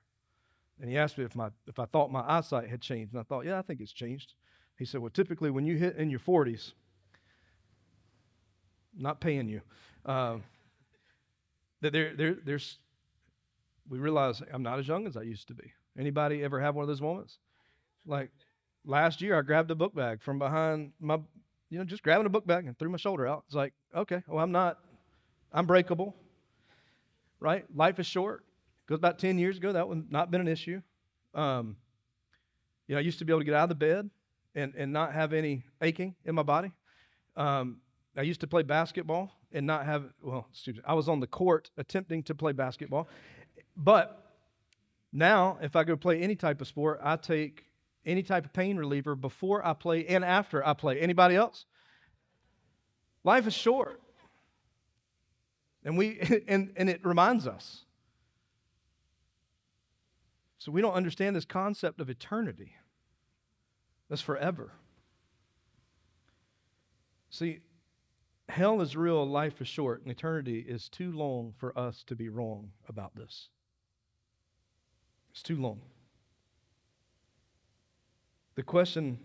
and 0.81 0.89
he 0.89 0.97
asked 0.97 1.19
me 1.19 1.25
if, 1.25 1.35
my, 1.35 1.49
if 1.67 1.81
I 1.81 1.87
thought 1.87 2.13
my 2.13 2.23
eyesight 2.25 2.69
had 2.69 2.83
changed. 2.83 3.15
And 3.15 3.21
I 3.21 3.25
thought, 3.25 3.45
yeah, 3.45 3.59
I 3.59 3.63
think 3.63 3.81
it's 3.81 3.93
changed. 3.93 4.35
He 4.79 4.85
said, 4.85 5.01
well, 5.01 5.11
typically 5.11 5.51
when 5.51 5.67
you 5.67 5.77
hit 5.77 5.97
in 5.97 6.09
your 6.09 6.21
40s, 6.21 6.73
not 8.97 9.21
paying 9.21 9.49
you, 9.49 9.61
uh, 10.05 10.37
that 11.81 11.93
there, 11.93 12.15
there, 12.15 12.37
there's, 12.45 12.79
we 13.89 13.99
realize 13.99 14.41
I'm 14.53 14.63
not 14.63 14.79
as 14.79 14.87
young 14.87 15.09
as 15.09 15.17
I 15.17 15.23
used 15.23 15.49
to 15.49 15.55
be. 15.55 15.73
Anybody 15.99 16.43
ever 16.43 16.61
have 16.61 16.75
one 16.75 16.83
of 16.83 16.89
those 16.89 17.01
moments? 17.01 17.39
Like 18.07 18.31
last 18.85 19.21
year, 19.23 19.39
I 19.39 19.43
grabbed 19.43 19.71
a 19.71 19.75
book 19.75 19.95
bag 19.95 20.23
from 20.23 20.39
behind 20.39 20.93
my 21.01 21.19
you 21.71 21.79
know, 21.79 21.85
just 21.85 22.03
grabbing 22.03 22.27
a 22.27 22.31
book 22.31 22.47
bag 22.47 22.67
and 22.67 22.79
threw 22.79 22.89
my 22.89 22.97
shoulder 22.97 23.27
out. 23.27 23.45
It's 23.47 23.55
like, 23.55 23.73
okay, 23.95 24.23
well, 24.29 24.43
I'm 24.43 24.53
not, 24.53 24.79
I'm 25.53 25.67
breakable, 25.67 26.15
right? 27.41 27.65
Life 27.75 27.99
is 27.99 28.07
short. 28.07 28.45
It 28.85 28.91
Goes 28.91 28.99
about 28.99 29.19
10 29.19 29.39
years 29.39 29.57
ago, 29.57 29.73
that 29.73 29.89
would 29.89 30.11
not 30.11 30.31
been 30.31 30.41
an 30.41 30.49
issue. 30.49 30.81
Um, 31.35 31.77
you 32.87 32.95
know, 32.95 33.01
I 33.01 33.03
used 33.03 33.19
to 33.19 33.25
be 33.25 33.33
able 33.33 33.41
to 33.41 33.45
get 33.45 33.55
out 33.55 33.65
of 33.65 33.69
the 33.71 33.75
bed 33.75 34.11
and, 34.55 34.75
and 34.77 34.93
not 34.93 35.13
have 35.13 35.33
any 35.33 35.65
aching 35.83 36.15
in 36.25 36.35
my 36.35 36.43
body. 36.43 36.73
Um, 37.37 37.79
I 38.17 38.23
used 38.23 38.41
to 38.41 38.47
play 38.47 38.63
basketball 38.63 39.33
and 39.53 39.67
not 39.67 39.85
have, 39.85 40.05
well, 40.23 40.47
student, 40.53 40.85
I 40.87 40.95
was 40.95 41.09
on 41.09 41.21
the 41.21 41.27
court 41.27 41.71
attempting 41.77 42.23
to 42.25 42.35
play 42.35 42.53
basketball. 42.53 43.09
But 43.77 44.26
now, 45.17 45.57
if 45.63 45.77
I 45.77 45.85
go 45.85 45.97
play 45.97 46.21
any 46.21 46.37
type 46.37 46.61
of 46.61 46.69
sport, 46.69 47.01
I 47.03 47.17
take 47.17 47.65
any 48.05 48.23
type 48.23 48.45
of 48.45 48.53
pain 48.53 48.77
reliever 48.77 49.15
before 49.15 49.67
I 49.67 49.73
play 49.73 50.05
and 50.07 50.23
after 50.23 50.65
I 50.65 50.75
play. 50.75 51.01
Anybody 51.01 51.35
else? 51.35 51.65
Life 53.25 53.47
is 53.47 53.55
short. 53.55 54.03
And 55.87 55.97
we 55.97 56.19
and, 56.49 56.71
and 56.77 56.91
it 56.91 57.01
reminds 57.03 57.47
us. 57.47 57.87
So 60.59 60.71
we 60.71 60.83
don't 60.83 60.93
understand 60.93 61.35
this 61.35 61.47
concept 61.47 61.99
of 62.03 62.11
eternity. 62.11 62.75
That's 64.11 64.21
forever. 64.21 64.73
See, 67.31 67.61
hell 68.51 68.83
is 68.83 68.95
real, 68.95 69.27
life 69.27 69.63
is 69.63 69.69
short, 69.69 70.03
and 70.03 70.11
eternity 70.11 70.59
is 70.59 70.91
too 70.91 71.11
long 71.13 71.55
for 71.57 71.77
us 71.79 72.05
to 72.09 72.15
be 72.15 72.29
wrong 72.29 72.73
about 72.87 73.17
this. 73.17 73.49
It's 75.37 75.43
too 75.43 75.57
long. 75.57 75.83
The 78.55 78.63
question 78.63 79.19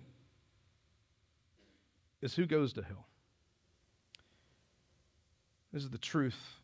is 2.22 2.36
who 2.36 2.46
goes 2.46 2.74
to 2.74 2.82
hell? 2.82 3.08
This 5.72 5.84
is 5.84 5.90
the 5.90 5.98
truth 5.98 6.58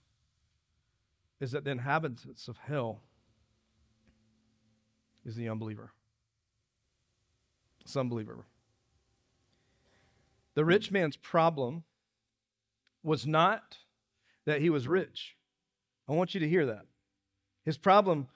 is 1.39 1.51
that 1.51 1.63
the 1.63 1.71
inhabitants 1.71 2.49
of 2.49 2.57
hell 2.57 2.99
is 5.25 5.37
the 5.37 5.47
unbeliever. 5.47 5.93
It's 7.79 7.95
unbeliever. 7.95 8.43
The 10.55 10.65
rich 10.65 10.91
man's 10.91 11.15
problem 11.15 11.85
was 13.01 13.25
not 13.25 13.77
that 14.43 14.59
he 14.59 14.69
was 14.69 14.89
rich. 14.89 15.37
I 16.05 16.11
want 16.11 16.33
you 16.33 16.41
to 16.41 16.49
hear 16.49 16.65
that. 16.65 16.85
His 17.63 17.77
problem 17.77 18.27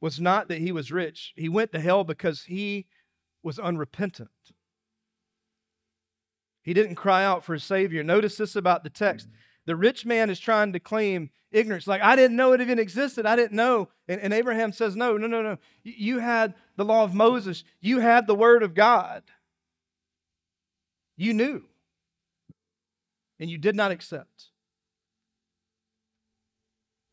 was 0.00 0.20
not 0.20 0.48
that 0.48 0.58
he 0.58 0.72
was 0.72 0.90
rich. 0.90 1.32
He 1.36 1.48
went 1.48 1.72
to 1.72 1.80
hell 1.80 2.04
because 2.04 2.44
he 2.44 2.86
was 3.42 3.58
unrepentant. 3.58 4.30
He 6.62 6.74
didn't 6.74 6.96
cry 6.96 7.24
out 7.24 7.44
for 7.44 7.54
a 7.54 7.60
Savior. 7.60 8.02
Notice 8.02 8.36
this 8.36 8.56
about 8.56 8.84
the 8.84 8.90
text. 8.90 9.26
Hmm. 9.26 9.32
The 9.66 9.76
rich 9.76 10.06
man 10.06 10.30
is 10.30 10.40
trying 10.40 10.72
to 10.72 10.80
claim 10.80 11.30
ignorance. 11.52 11.86
Like, 11.86 12.02
I 12.02 12.16
didn't 12.16 12.36
know 12.36 12.52
it 12.52 12.60
even 12.60 12.78
existed. 12.78 13.26
I 13.26 13.36
didn't 13.36 13.56
know. 13.56 13.88
And, 14.08 14.20
and 14.20 14.32
Abraham 14.32 14.72
says, 14.72 14.96
No, 14.96 15.16
no, 15.16 15.26
no, 15.26 15.42
no. 15.42 15.58
You 15.82 16.18
had 16.18 16.54
the 16.76 16.84
law 16.84 17.04
of 17.04 17.14
Moses, 17.14 17.64
you 17.80 18.00
had 18.00 18.26
the 18.26 18.34
word 18.34 18.62
of 18.62 18.74
God. 18.74 19.22
You 21.16 21.34
knew. 21.34 21.64
And 23.38 23.50
you 23.50 23.58
did 23.58 23.76
not 23.76 23.90
accept. 23.90 24.48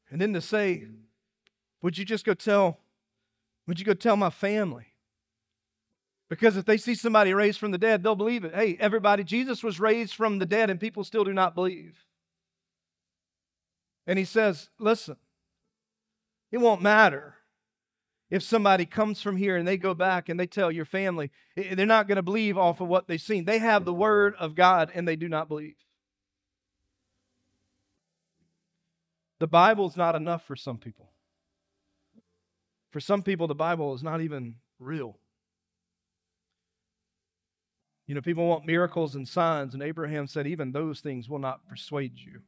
And 0.09 0.21
then 0.21 0.33
to 0.33 0.41
say, 0.41 0.87
Would 1.81 1.97
you 1.97 2.05
just 2.05 2.25
go 2.25 2.33
tell, 2.33 2.79
would 3.67 3.79
you 3.79 3.85
go 3.85 3.93
tell 3.93 4.17
my 4.17 4.29
family? 4.29 4.87
Because 6.29 6.57
if 6.57 6.65
they 6.65 6.77
see 6.77 6.95
somebody 6.95 7.33
raised 7.33 7.59
from 7.59 7.71
the 7.71 7.77
dead, 7.77 8.03
they'll 8.03 8.15
believe 8.15 8.43
it. 8.43 8.53
Hey, 8.53 8.77
everybody, 8.79 9.23
Jesus 9.23 9.63
was 9.63 9.79
raised 9.79 10.13
from 10.13 10.39
the 10.39 10.45
dead, 10.45 10.69
and 10.69 10.79
people 10.79 11.03
still 11.03 11.23
do 11.23 11.33
not 11.33 11.55
believe. 11.55 12.03
And 14.05 14.19
he 14.19 14.25
says, 14.25 14.69
Listen, 14.77 15.15
it 16.51 16.57
won't 16.57 16.81
matter 16.81 17.35
if 18.29 18.43
somebody 18.43 18.85
comes 18.85 19.21
from 19.21 19.37
here 19.37 19.55
and 19.55 19.67
they 19.67 19.77
go 19.77 19.93
back 19.93 20.27
and 20.27 20.39
they 20.39 20.47
tell 20.47 20.71
your 20.71 20.85
family, 20.85 21.31
they're 21.55 21.85
not 21.85 22.07
going 22.07 22.17
to 22.17 22.21
believe 22.21 22.57
off 22.57 22.81
of 22.81 22.87
what 22.87 23.07
they've 23.07 23.21
seen. 23.21 23.45
They 23.45 23.59
have 23.59 23.85
the 23.85 23.93
word 23.93 24.35
of 24.37 24.55
God 24.55 24.91
and 24.93 25.07
they 25.07 25.15
do 25.15 25.29
not 25.29 25.47
believe. 25.47 25.75
The 29.39 29.47
Bible 29.47 29.87
is 29.87 29.95
not 29.95 30.15
enough 30.15 30.45
for 30.45 30.55
some 30.55 30.77
people. 30.77 31.09
For 32.97 33.01
some 33.01 33.21
people, 33.21 33.45
the 33.45 33.53
Bible 33.53 33.93
is 33.93 34.01
not 34.01 34.21
even 34.21 34.55
real. 34.79 35.19
You 38.07 38.15
know, 38.15 38.21
people 38.21 38.47
want 38.47 38.65
miracles 38.65 39.13
and 39.13 39.27
signs, 39.27 39.75
and 39.75 39.83
Abraham 39.83 40.25
said, 40.25 40.47
even 40.47 40.71
those 40.71 40.99
things 40.99 41.29
will 41.29 41.37
not 41.37 41.69
persuade 41.69 42.13
you. 42.15 42.41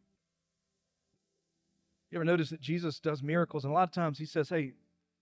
You 2.09 2.17
ever 2.17 2.25
notice 2.25 2.49
that 2.49 2.61
Jesus 2.61 2.99
does 2.99 3.21
miracles, 3.21 3.63
and 3.63 3.69
a 3.69 3.75
lot 3.75 3.89
of 3.89 3.91
times 3.91 4.17
he 4.17 4.25
says, 4.25 4.49
hey, 4.49 4.73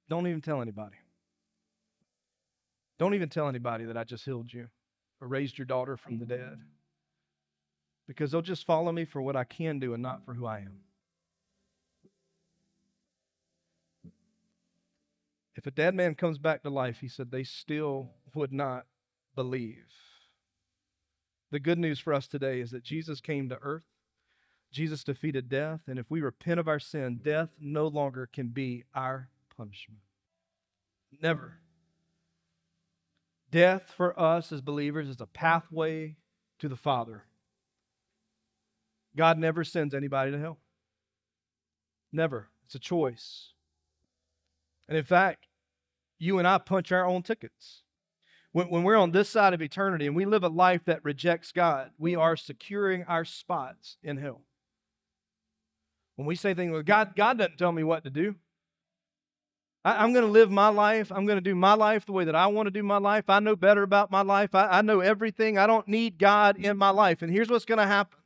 don't 0.08 0.28
even 0.28 0.40
tell 0.40 0.62
anybody. 0.62 0.96
Don't 2.98 3.14
even 3.14 3.28
tell 3.28 3.50
anybody 3.50 3.84
that 3.84 3.98
I 3.98 4.06
just 4.06 4.24
healed 4.24 4.54
you 4.54 4.70
or 5.20 5.28
raised 5.28 5.58
your 5.58 5.66
daughter 5.66 5.98
from 5.98 6.20
the 6.20 6.26
dead. 6.26 6.58
Because 8.08 8.32
they'll 8.32 8.42
just 8.42 8.66
follow 8.66 8.94
me 8.94 9.04
for 9.04 9.22
what 9.22 9.36
I 9.36 9.44
can 9.44 9.78
do 9.80 9.94
and 9.94 10.02
not 10.02 10.24
for 10.24 10.34
who 10.34 10.46
I 10.46 10.60
am. 10.60 10.87
If 15.58 15.66
a 15.66 15.72
dead 15.72 15.96
man 15.96 16.14
comes 16.14 16.38
back 16.38 16.62
to 16.62 16.70
life, 16.70 17.00
he 17.02 17.08
said, 17.08 17.32
they 17.32 17.44
still 17.44 18.12
would 18.36 18.54
not 18.54 18.86
believe. 19.36 19.86
The 21.52 21.60
good 21.60 21.80
news 21.80 22.00
for 22.00 22.14
us 22.14 22.28
today 22.28 22.60
is 22.60 22.72
that 22.72 22.84
Jesus 22.84 23.20
came 23.22 23.50
to 23.50 23.58
earth. 23.62 23.86
Jesus 24.72 25.04
defeated 25.04 25.50
death. 25.50 25.82
And 25.88 25.98
if 25.98 26.06
we 26.12 26.22
repent 26.22 26.60
of 26.60 26.68
our 26.68 26.80
sin, 26.80 27.22
death 27.24 27.50
no 27.60 27.88
longer 27.88 28.30
can 28.32 28.50
be 28.50 28.84
our 28.94 29.30
punishment. 29.56 30.02
Never. 31.22 31.58
Death 33.50 33.94
for 33.98 34.20
us 34.20 34.52
as 34.52 34.62
believers 34.62 35.08
is 35.08 35.22
a 35.22 35.26
pathway 35.26 36.18
to 36.60 36.70
the 36.70 36.76
Father. 36.76 37.24
God 39.16 39.40
never 39.40 39.64
sends 39.64 39.96
anybody 39.96 40.32
to 40.32 40.40
hell. 40.40 40.60
Never. 42.12 42.50
It's 42.66 42.76
a 42.76 42.80
choice. 42.80 43.54
And 44.88 44.98
in 44.98 45.04
fact, 45.04 45.47
you 46.20 46.40
and 46.40 46.48
I 46.48 46.58
punch 46.58 46.92
our 46.92 47.06
own 47.06 47.24
tickets. 47.24 47.84
When, 48.52 48.70
when 48.70 48.84
we're 48.84 48.96
on 48.96 49.12
this 49.12 49.30
side 49.30 49.54
of 49.54 49.62
eternity 49.62 50.08
and 50.08 50.16
we 50.16 50.26
live 50.26 50.44
a 50.44 50.50
life 50.50 50.82
that 50.86 51.04
rejects 51.04 51.52
God, 51.52 51.92
we 51.98 52.16
are 52.16 52.36
securing 52.36 53.04
our 53.04 53.26
spots 53.26 53.98
in 54.02 54.18
hell. 54.18 54.42
When 56.16 56.26
we 56.26 56.36
say 56.36 56.54
things, 56.54 56.74
like, 56.74 56.86
God, 56.86 57.14
God 57.16 57.38
doesn't 57.38 57.58
tell 57.58 57.72
me 57.72 57.84
what 57.84 58.04
to 58.06 58.10
do. 58.10 58.36
I, 59.86 60.04
am 60.04 60.12
going 60.12 60.26
to 60.26 60.32
live 60.32 60.52
my 60.52 60.70
life. 60.70 61.12
I'm 61.12 61.26
going 61.26 61.38
to 61.38 61.42
do 61.42 61.56
my 61.56 61.74
life 61.74 62.06
the 62.06 62.12
way 62.12 62.26
that 62.26 62.36
I 62.36 62.48
want 62.48 62.68
to 62.68 62.72
do 62.72 62.84
my 62.84 62.98
life. 62.98 63.26
I 63.30 63.40
know 63.40 63.56
better 63.56 63.84
about 63.84 64.12
my 64.12 64.22
life. 64.22 64.56
I, 64.56 64.68
I 64.68 64.82
know 64.82 65.00
everything. 65.00 65.58
I 65.58 65.68
don't 65.68 65.88
need 65.88 66.18
God 66.18 66.58
in 66.58 66.78
my 66.78 66.90
life. 66.90 67.22
And 67.22 67.32
here's 67.32 67.50
what's 67.50 67.66
going 67.66 67.78
to 67.78 67.88
happen 67.88 68.20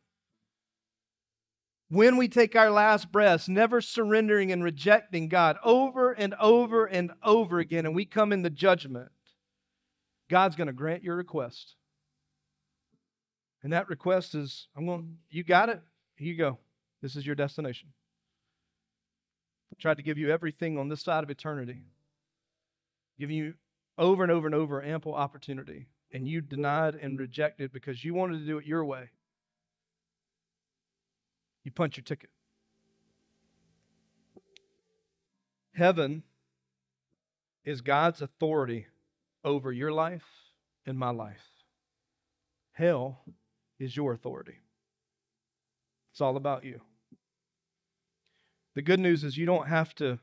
when 1.91 2.15
we 2.15 2.29
take 2.29 2.55
our 2.55 2.71
last 2.71 3.11
breaths, 3.11 3.49
never 3.49 3.81
surrendering 3.81 4.53
and 4.53 4.63
rejecting 4.63 5.27
God 5.27 5.57
over 5.61 6.13
and 6.13 6.33
over 6.39 6.85
and 6.85 7.11
over 7.21 7.59
again, 7.59 7.85
and 7.85 7.93
we 7.93 8.05
come 8.05 8.31
in 8.31 8.43
the 8.43 8.49
judgment, 8.49 9.11
God's 10.29 10.55
going 10.55 10.67
to 10.67 10.73
grant 10.73 11.03
your 11.03 11.17
request. 11.17 11.75
And 13.61 13.73
that 13.73 13.89
request 13.89 14.35
is, 14.35 14.67
I'm 14.75 14.85
going, 14.85 15.17
you 15.29 15.43
got 15.43 15.67
it? 15.67 15.81
Here 16.15 16.29
you 16.29 16.37
go. 16.37 16.59
This 17.01 17.17
is 17.17 17.25
your 17.25 17.35
destination. 17.35 17.89
I 19.73 19.75
tried 19.77 19.97
to 19.97 20.03
give 20.03 20.17
you 20.17 20.31
everything 20.31 20.77
on 20.77 20.87
this 20.87 21.01
side 21.01 21.25
of 21.25 21.29
eternity, 21.29 21.83
giving 23.19 23.35
you 23.35 23.55
over 23.97 24.23
and 24.23 24.31
over 24.31 24.47
and 24.47 24.55
over 24.55 24.81
ample 24.81 25.13
opportunity, 25.13 25.87
and 26.13 26.25
you 26.25 26.39
denied 26.39 26.95
and 26.95 27.19
rejected 27.19 27.73
because 27.73 28.05
you 28.05 28.13
wanted 28.13 28.39
to 28.39 28.45
do 28.45 28.59
it 28.59 28.65
your 28.65 28.85
way. 28.85 29.09
You 31.63 31.71
punch 31.71 31.97
your 31.97 32.03
ticket. 32.03 32.29
Heaven 35.73 36.23
is 37.63 37.81
God's 37.81 38.21
authority 38.21 38.87
over 39.43 39.71
your 39.71 39.91
life 39.91 40.25
and 40.85 40.97
my 40.97 41.11
life. 41.11 41.47
Hell 42.73 43.21
is 43.79 43.95
your 43.95 44.13
authority. 44.13 44.59
It's 46.11 46.21
all 46.21 46.37
about 46.37 46.63
you. 46.63 46.81
The 48.75 48.81
good 48.81 48.99
news 48.99 49.23
is 49.23 49.37
you 49.37 49.45
don't 49.45 49.67
have 49.67 49.93
to, 49.95 50.19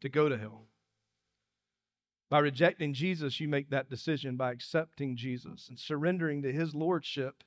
to 0.00 0.08
go 0.08 0.28
to 0.28 0.38
hell. 0.38 0.66
By 2.30 2.38
rejecting 2.38 2.94
Jesus, 2.94 3.40
you 3.40 3.48
make 3.48 3.70
that 3.70 3.90
decision. 3.90 4.36
By 4.36 4.52
accepting 4.52 5.16
Jesus 5.16 5.68
and 5.68 5.78
surrendering 5.78 6.42
to 6.42 6.52
his 6.52 6.74
lordship, 6.74 7.44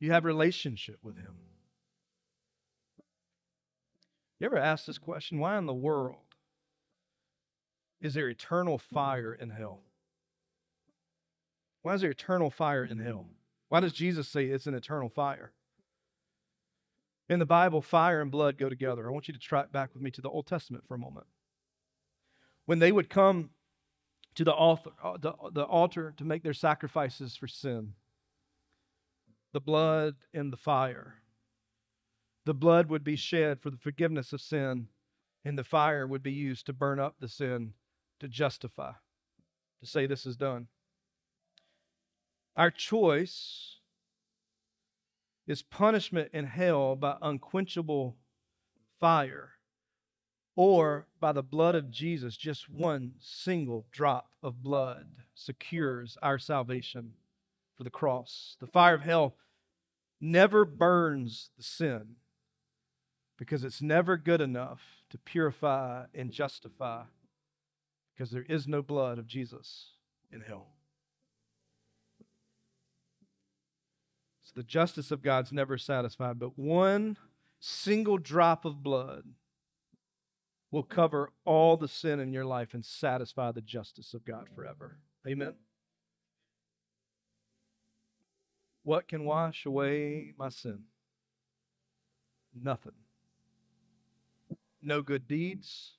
you 0.00 0.10
have 0.12 0.24
relationship 0.24 0.98
with 1.02 1.16
him. 1.16 1.34
You 4.44 4.50
ever 4.50 4.58
ask 4.58 4.84
this 4.84 4.98
question? 4.98 5.38
Why 5.38 5.56
in 5.56 5.64
the 5.64 5.72
world 5.72 6.16
is 8.02 8.12
there 8.12 8.28
eternal 8.28 8.76
fire 8.76 9.32
in 9.32 9.48
hell? 9.48 9.80
Why 11.80 11.94
is 11.94 12.02
there 12.02 12.10
eternal 12.10 12.50
fire 12.50 12.84
in 12.84 12.98
hell? 12.98 13.24
Why 13.70 13.80
does 13.80 13.94
Jesus 13.94 14.28
say 14.28 14.44
it's 14.44 14.66
an 14.66 14.74
eternal 14.74 15.08
fire? 15.08 15.52
In 17.26 17.38
the 17.38 17.46
Bible, 17.46 17.80
fire 17.80 18.20
and 18.20 18.30
blood 18.30 18.58
go 18.58 18.68
together. 18.68 19.08
I 19.08 19.12
want 19.12 19.28
you 19.28 19.32
to 19.32 19.40
track 19.40 19.72
back 19.72 19.94
with 19.94 20.02
me 20.02 20.10
to 20.10 20.20
the 20.20 20.28
Old 20.28 20.46
Testament 20.46 20.84
for 20.86 20.94
a 20.94 20.98
moment. 20.98 21.24
When 22.66 22.80
they 22.80 22.92
would 22.92 23.08
come 23.08 23.48
to 24.34 24.44
the 24.44 24.52
altar, 24.52 24.90
uh, 25.02 25.16
the, 25.16 25.32
the 25.54 25.64
altar 25.64 26.12
to 26.18 26.24
make 26.26 26.42
their 26.42 26.52
sacrifices 26.52 27.34
for 27.34 27.48
sin, 27.48 27.94
the 29.54 29.60
blood 29.60 30.16
and 30.34 30.52
the 30.52 30.58
fire. 30.58 31.14
The 32.46 32.54
blood 32.54 32.90
would 32.90 33.04
be 33.04 33.16
shed 33.16 33.60
for 33.60 33.70
the 33.70 33.78
forgiveness 33.78 34.32
of 34.32 34.40
sin, 34.40 34.88
and 35.44 35.58
the 35.58 35.64
fire 35.64 36.06
would 36.06 36.22
be 36.22 36.32
used 36.32 36.66
to 36.66 36.72
burn 36.72 37.00
up 37.00 37.16
the 37.18 37.28
sin, 37.28 37.72
to 38.20 38.28
justify, 38.28 38.92
to 39.80 39.86
say 39.86 40.06
this 40.06 40.26
is 40.26 40.36
done. 40.36 40.68
Our 42.56 42.70
choice 42.70 43.78
is 45.46 45.62
punishment 45.62 46.30
in 46.32 46.46
hell 46.46 46.96
by 46.96 47.16
unquenchable 47.20 48.16
fire 49.00 49.50
or 50.56 51.08
by 51.18 51.32
the 51.32 51.42
blood 51.42 51.74
of 51.74 51.90
Jesus, 51.90 52.36
just 52.36 52.70
one 52.70 53.12
single 53.18 53.86
drop 53.90 54.30
of 54.42 54.62
blood 54.62 55.06
secures 55.34 56.16
our 56.22 56.38
salvation 56.38 57.14
for 57.74 57.84
the 57.84 57.90
cross. 57.90 58.56
The 58.60 58.66
fire 58.66 58.94
of 58.94 59.02
hell 59.02 59.34
never 60.20 60.64
burns 60.64 61.50
the 61.56 61.64
sin 61.64 62.16
because 63.36 63.64
it's 63.64 63.82
never 63.82 64.16
good 64.16 64.40
enough 64.40 64.80
to 65.10 65.18
purify 65.18 66.04
and 66.14 66.30
justify 66.30 67.02
because 68.14 68.30
there 68.30 68.46
is 68.48 68.68
no 68.68 68.82
blood 68.82 69.18
of 69.18 69.26
Jesus 69.26 69.90
in 70.32 70.40
hell. 70.40 70.68
So 74.42 74.52
the 74.54 74.62
justice 74.62 75.10
of 75.10 75.22
God's 75.22 75.52
never 75.52 75.78
satisfied, 75.78 76.38
but 76.38 76.58
one 76.58 77.16
single 77.58 78.18
drop 78.18 78.64
of 78.64 78.82
blood 78.82 79.24
will 80.70 80.82
cover 80.82 81.30
all 81.44 81.76
the 81.76 81.88
sin 81.88 82.20
in 82.20 82.32
your 82.32 82.44
life 82.44 82.74
and 82.74 82.84
satisfy 82.84 83.52
the 83.52 83.60
justice 83.60 84.12
of 84.12 84.24
God 84.24 84.48
forever. 84.54 84.98
Amen. 85.26 85.54
What 88.82 89.08
can 89.08 89.24
wash 89.24 89.64
away 89.64 90.34
my 90.36 90.50
sin? 90.50 90.80
Nothing. 92.54 92.92
No 94.84 95.00
good 95.00 95.26
deeds, 95.26 95.92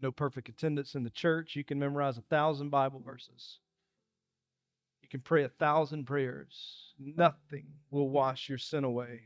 no 0.00 0.12
perfect 0.12 0.48
attendance 0.48 0.94
in 0.94 1.02
the 1.02 1.10
church. 1.10 1.56
You 1.56 1.64
can 1.64 1.80
memorize 1.80 2.16
a 2.16 2.22
thousand 2.22 2.70
Bible 2.70 3.02
verses. 3.04 3.58
You 5.02 5.08
can 5.08 5.20
pray 5.20 5.42
a 5.42 5.48
thousand 5.48 6.04
prayers. 6.04 6.94
Nothing 6.98 7.66
will 7.90 8.08
wash 8.08 8.48
your 8.48 8.58
sin 8.58 8.84
away 8.84 9.22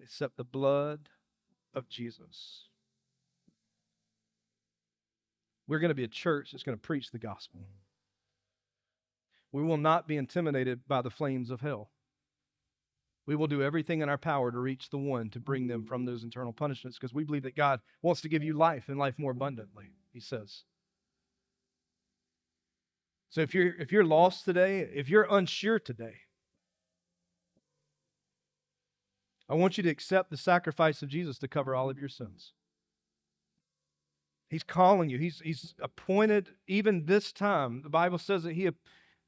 except 0.00 0.36
the 0.36 0.44
blood 0.44 1.08
of 1.74 1.88
Jesus. 1.88 2.68
We're 5.66 5.80
going 5.80 5.90
to 5.90 5.94
be 5.94 6.04
a 6.04 6.08
church 6.08 6.52
that's 6.52 6.62
going 6.62 6.78
to 6.78 6.82
preach 6.82 7.10
the 7.10 7.18
gospel. 7.18 7.62
We 9.50 9.62
will 9.62 9.76
not 9.76 10.06
be 10.06 10.16
intimidated 10.16 10.86
by 10.86 11.02
the 11.02 11.10
flames 11.10 11.50
of 11.50 11.60
hell. 11.60 11.90
We 13.26 13.36
will 13.36 13.46
do 13.46 13.62
everything 13.62 14.00
in 14.00 14.08
our 14.08 14.18
power 14.18 14.50
to 14.50 14.58
reach 14.58 14.90
the 14.90 14.98
one 14.98 15.30
to 15.30 15.40
bring 15.40 15.66
them 15.66 15.80
mm-hmm. 15.80 15.88
from 15.88 16.04
those 16.04 16.24
internal 16.24 16.52
punishments 16.52 16.98
because 16.98 17.14
we 17.14 17.24
believe 17.24 17.44
that 17.44 17.56
God 17.56 17.80
wants 18.02 18.20
to 18.22 18.28
give 18.28 18.42
you 18.42 18.54
life 18.54 18.88
and 18.88 18.98
life 18.98 19.14
more 19.18 19.32
abundantly, 19.32 19.92
he 20.12 20.20
says. 20.20 20.64
So 23.30 23.40
if 23.40 23.54
you're 23.54 23.74
if 23.80 23.90
you're 23.90 24.04
lost 24.04 24.44
today, 24.44 24.80
if 24.80 25.08
you're 25.08 25.26
unsure 25.28 25.78
today, 25.78 26.14
I 29.48 29.54
want 29.54 29.76
you 29.76 29.82
to 29.82 29.90
accept 29.90 30.30
the 30.30 30.36
sacrifice 30.36 31.02
of 31.02 31.08
Jesus 31.08 31.38
to 31.38 31.48
cover 31.48 31.74
all 31.74 31.90
of 31.90 31.98
your 31.98 32.08
sins. 32.08 32.52
He's 34.48 34.62
calling 34.62 35.10
you. 35.10 35.18
He's, 35.18 35.40
he's 35.40 35.74
appointed 35.80 36.50
even 36.66 37.06
this 37.06 37.32
time. 37.32 37.82
The 37.82 37.88
Bible 37.88 38.18
says 38.18 38.44
that 38.44 38.52
he, 38.52 38.70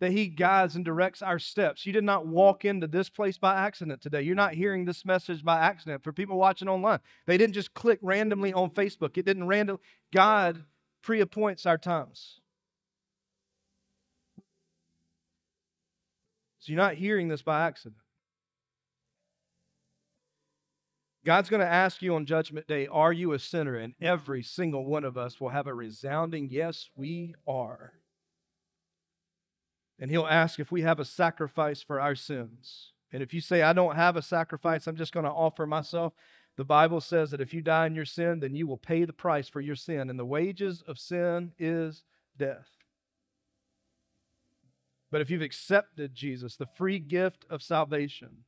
that 0.01 0.13
he 0.13 0.27
guides 0.27 0.77
and 0.77 0.85
directs 0.85 1.23
our 1.23 1.39
steps. 1.39 1.87
You 1.87 1.93
did 1.93 2.05
not 2.05 2.27
walk 2.27 2.65
into 2.65 2.87
this 2.87 3.09
place 3.09 3.39
by 3.39 3.57
accident 3.57 4.03
today. 4.03 4.23
You're 4.23 4.35
not 4.35 4.55
hearing 4.55 4.85
this 4.85 5.05
message 5.05 5.43
by 5.43 5.59
accident. 5.59 6.05
For 6.05 6.13
people 6.13 6.37
watching 6.37 6.69
online, 6.69 7.01
they 7.27 7.39
didn't 7.39 7.55
just 7.55 7.73
click 7.75 7.99
randomly 8.03 8.53
on 8.53 8.71
Facebook. 8.71 9.17
It 9.17 9.25
didn't 9.25 9.47
random. 9.47 9.79
God 10.13 10.65
pre-appoints 11.03 11.65
our 11.65 11.79
times. 11.79 12.41
So 16.59 16.73
you're 16.73 16.83
not 16.83 16.95
hearing 16.95 17.29
this 17.29 17.43
by 17.43 17.67
accident. 17.67 18.03
God's 21.25 21.49
going 21.49 21.61
to 21.61 21.67
ask 21.67 22.03
you 22.03 22.15
on 22.15 22.25
Judgment 22.25 22.69
Day, 22.69 22.87
Are 22.87 23.13
you 23.13 23.33
a 23.33 23.39
sinner? 23.39 23.77
And 23.77 23.95
every 24.01 24.43
single 24.43 24.85
one 24.85 25.05
of 25.05 25.17
us 25.17 25.41
will 25.41 25.49
have 25.49 25.67
a 25.67 25.75
resounding, 25.75 26.49
Yes, 26.51 26.89
we 26.95 27.35
are. 27.49 27.95
And 29.99 30.11
He'll 30.11 30.27
ask 30.27 30.59
if 30.59 30.71
we 30.71 30.83
have 30.83 31.01
a 31.01 31.05
sacrifice 31.05 31.83
for 31.83 32.01
our 32.01 32.15
sins. 32.15 32.93
And 33.13 33.23
if 33.23 33.33
you 33.33 33.41
say, 33.41 33.63
I 33.63 33.73
don't 33.73 33.97
have 33.97 34.17
a 34.17 34.23
sacrifice, 34.23 34.87
I'm 34.87 34.97
just 34.97 35.13
going 35.13 35.25
to 35.25 35.31
offer 35.31 35.67
myself, 35.67 36.13
the 36.57 36.65
Bible 36.65 37.01
says 37.01 37.31
that 37.31 37.41
if 37.41 37.53
you 37.53 37.61
die 37.61 37.87
in 37.87 37.95
your 37.95 38.05
sin, 38.05 38.41
then 38.41 38.55
you 38.55 38.67
will 38.67 38.79
pay 38.79 39.05
the 39.05 39.13
price 39.13 39.49
for 39.49 39.61
your 39.61 39.77
sin. 39.77 40.09
And 40.11 40.19
the 40.19 40.25
wages 40.25 40.83
of 40.87 40.99
sin 40.99 41.53
is 41.59 42.03
death. 42.37 42.69
But 45.11 45.21
if 45.21 45.31
you've 45.31 45.43
accepted 45.43 46.15
Jesus, 46.15 46.57
the 46.57 46.67
free 46.77 46.99
gift 46.99 47.45
of 47.49 47.63
salvation, 47.63 48.45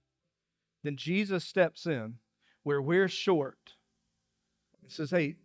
then 0.83 0.97
Jesus 0.97 1.45
steps 1.45 1.87
in 1.87 2.15
where 2.63 2.83
we're 2.83 3.09
short. 3.09 3.75
He 4.83 4.91
says, 4.91 5.11
Hey, 5.11 5.37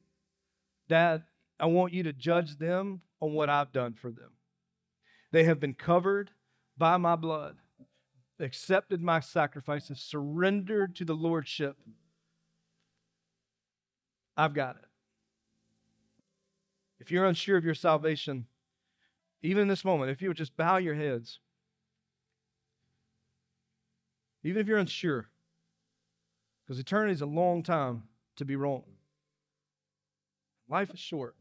Dad, 0.87 1.23
I 1.59 1.67
want 1.67 1.93
you 1.93 2.03
to 2.03 2.13
judge 2.13 2.57
them 2.57 3.01
on 3.19 3.33
what 3.33 3.49
I've 3.49 3.71
done 3.71 3.93
for 3.93 4.11
them. 4.11 4.31
They 5.33 5.45
have 5.45 5.59
been 5.59 5.73
covered 5.73 6.29
by 6.77 6.97
my 6.97 7.15
blood, 7.15 7.57
accepted 8.39 9.01
my 9.01 9.19
sacrifice, 9.19 9.87
have 9.87 9.97
surrendered 9.97 10.95
to 10.97 11.05
the 11.05 11.15
Lordship. 11.15 11.75
I've 14.37 14.53
got 14.53 14.75
it. 14.75 14.85
If 16.99 17.09
you're 17.09 17.25
unsure 17.25 17.57
of 17.57 17.65
your 17.65 17.73
salvation, 17.73 18.45
even 19.41 19.63
in 19.63 19.67
this 19.67 19.83
moment, 19.83 20.11
if 20.11 20.21
you 20.21 20.27
would 20.27 20.37
just 20.37 20.55
bow 20.55 20.77
your 20.77 20.93
heads, 20.93 21.39
even 24.43 24.61
if 24.61 24.67
you're 24.67 24.77
unsure, 24.77 25.29
because 26.63 26.77
eternity 26.77 27.11
is 27.11 27.21
a 27.21 27.25
long 27.25 27.63
time 27.63 28.03
to 28.35 28.45
be 28.45 28.55
wrong. 28.55 28.83
Life 30.69 30.93
is 30.93 30.99
short. 30.99 31.35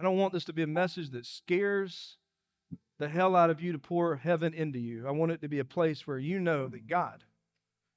I 0.00 0.02
don't 0.02 0.16
want 0.16 0.32
this 0.32 0.46
to 0.46 0.54
be 0.54 0.62
a 0.62 0.66
message 0.66 1.10
that 1.10 1.26
scares 1.26 2.16
the 2.98 3.10
hell 3.10 3.36
out 3.36 3.50
of 3.50 3.60
you 3.60 3.72
to 3.72 3.78
pour 3.78 4.16
heaven 4.16 4.54
into 4.54 4.78
you. 4.78 5.06
I 5.06 5.10
want 5.10 5.30
it 5.30 5.42
to 5.42 5.48
be 5.48 5.58
a 5.58 5.64
place 5.64 6.06
where 6.06 6.18
you 6.18 6.38
know 6.38 6.68
that 6.68 6.86
God 6.86 7.24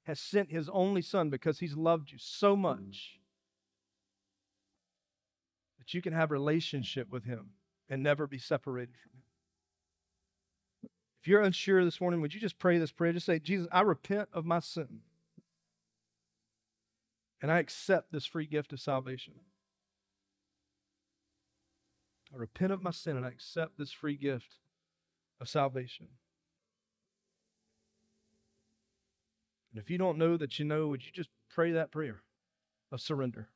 has 0.02 0.20
sent 0.20 0.52
his 0.52 0.68
only 0.68 1.00
son 1.00 1.30
because 1.30 1.60
he's 1.60 1.78
loved 1.78 2.12
you 2.12 2.18
so 2.18 2.56
much 2.56 3.18
that 5.78 5.94
you 5.94 6.02
can 6.02 6.12
have 6.12 6.30
relationship 6.30 7.10
with 7.10 7.24
him 7.24 7.52
and 7.88 8.02
never 8.02 8.26
be 8.26 8.36
separated 8.36 8.96
from 9.02 9.12
him. 9.12 9.22
If 11.22 11.28
you're 11.28 11.40
unsure 11.40 11.86
this 11.86 12.02
morning, 12.02 12.20
would 12.20 12.34
you 12.34 12.40
just 12.40 12.58
pray 12.58 12.76
this 12.76 12.92
prayer? 12.92 13.14
Just 13.14 13.24
say, 13.24 13.38
Jesus, 13.38 13.66
I 13.72 13.80
repent 13.80 14.28
of 14.34 14.44
my 14.44 14.60
sin. 14.60 15.00
And 17.40 17.50
I 17.50 17.60
accept 17.60 18.12
this 18.12 18.26
free 18.26 18.44
gift 18.44 18.74
of 18.74 18.80
salvation. 18.80 19.32
I 22.34 22.36
repent 22.36 22.72
of 22.72 22.82
my 22.82 22.90
sin 22.90 23.16
and 23.16 23.24
I 23.24 23.28
accept 23.28 23.78
this 23.78 23.92
free 23.92 24.16
gift 24.16 24.58
of 25.40 25.48
salvation. 25.48 26.08
And 29.72 29.80
if 29.80 29.90
you 29.90 29.98
don't 29.98 30.18
know 30.18 30.36
that 30.36 30.58
you 30.58 30.64
know, 30.64 30.88
would 30.88 31.04
you 31.04 31.12
just 31.12 31.30
pray 31.48 31.72
that 31.72 31.92
prayer 31.92 32.22
of 32.90 33.00
surrender? 33.00 33.48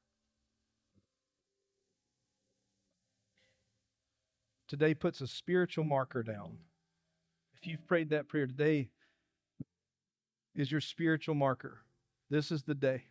Today 4.69 4.95
puts 4.95 5.21
a 5.21 5.27
spiritual 5.27 5.85
marker 5.85 6.23
down 6.23 6.59
if 7.61 7.67
you've 7.67 7.87
prayed 7.87 8.11
that 8.11 8.29
prayer 8.29 8.47
today, 8.47 8.89
is 10.55 10.71
your 10.71 10.81
spiritual 10.81 11.35
marker. 11.35 11.81
This 12.31 12.53
is 12.53 12.63
the 12.63 12.75
day 12.75 13.05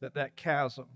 that 0.00 0.14
that 0.14 0.36
chasm 0.36 0.86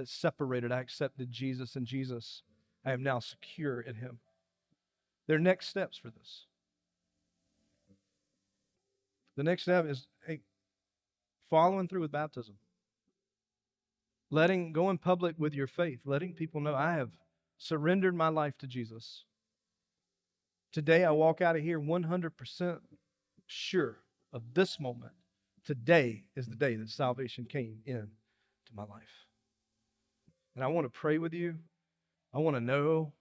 that 0.00 0.08
separated, 0.08 0.72
I 0.72 0.80
accepted 0.80 1.30
Jesus 1.30 1.76
and 1.76 1.86
Jesus, 1.86 2.42
I 2.86 2.92
am 2.92 3.02
now 3.02 3.18
secure 3.18 3.82
in 3.82 3.96
Him. 3.96 4.18
There 5.26 5.36
are 5.36 5.40
next 5.40 5.68
steps 5.68 5.98
for 5.98 6.08
this. 6.08 6.46
The 9.36 9.42
next 9.42 9.62
step 9.62 9.86
is 9.86 10.06
hey, 10.26 10.40
following 11.50 11.86
through 11.86 12.00
with 12.00 12.12
baptism. 12.12 12.54
Letting 14.30 14.72
go 14.72 14.88
in 14.88 14.96
public 14.96 15.34
with 15.38 15.54
your 15.54 15.66
faith, 15.66 16.00
letting 16.06 16.32
people 16.32 16.62
know 16.62 16.74
I 16.74 16.94
have 16.94 17.10
surrendered 17.58 18.14
my 18.14 18.28
life 18.28 18.56
to 18.58 18.66
Jesus. 18.66 19.24
Today, 20.72 21.04
I 21.04 21.10
walk 21.10 21.42
out 21.42 21.56
of 21.56 21.62
here 21.62 21.78
100% 21.78 22.78
sure 23.46 23.98
of 24.32 24.54
this 24.54 24.80
moment. 24.80 25.12
Today 25.64 26.24
is 26.36 26.46
the 26.46 26.56
day 26.56 26.76
that 26.76 26.88
salvation 26.88 27.44
came 27.44 27.80
in 27.84 28.08
to 28.66 28.74
my 28.74 28.84
life. 28.84 29.29
And 30.54 30.64
I 30.64 30.68
want 30.68 30.86
to 30.86 30.90
pray 30.90 31.18
with 31.18 31.32
you. 31.32 31.56
I 32.34 32.38
want 32.38 32.56
to 32.56 32.60
know. 32.60 33.12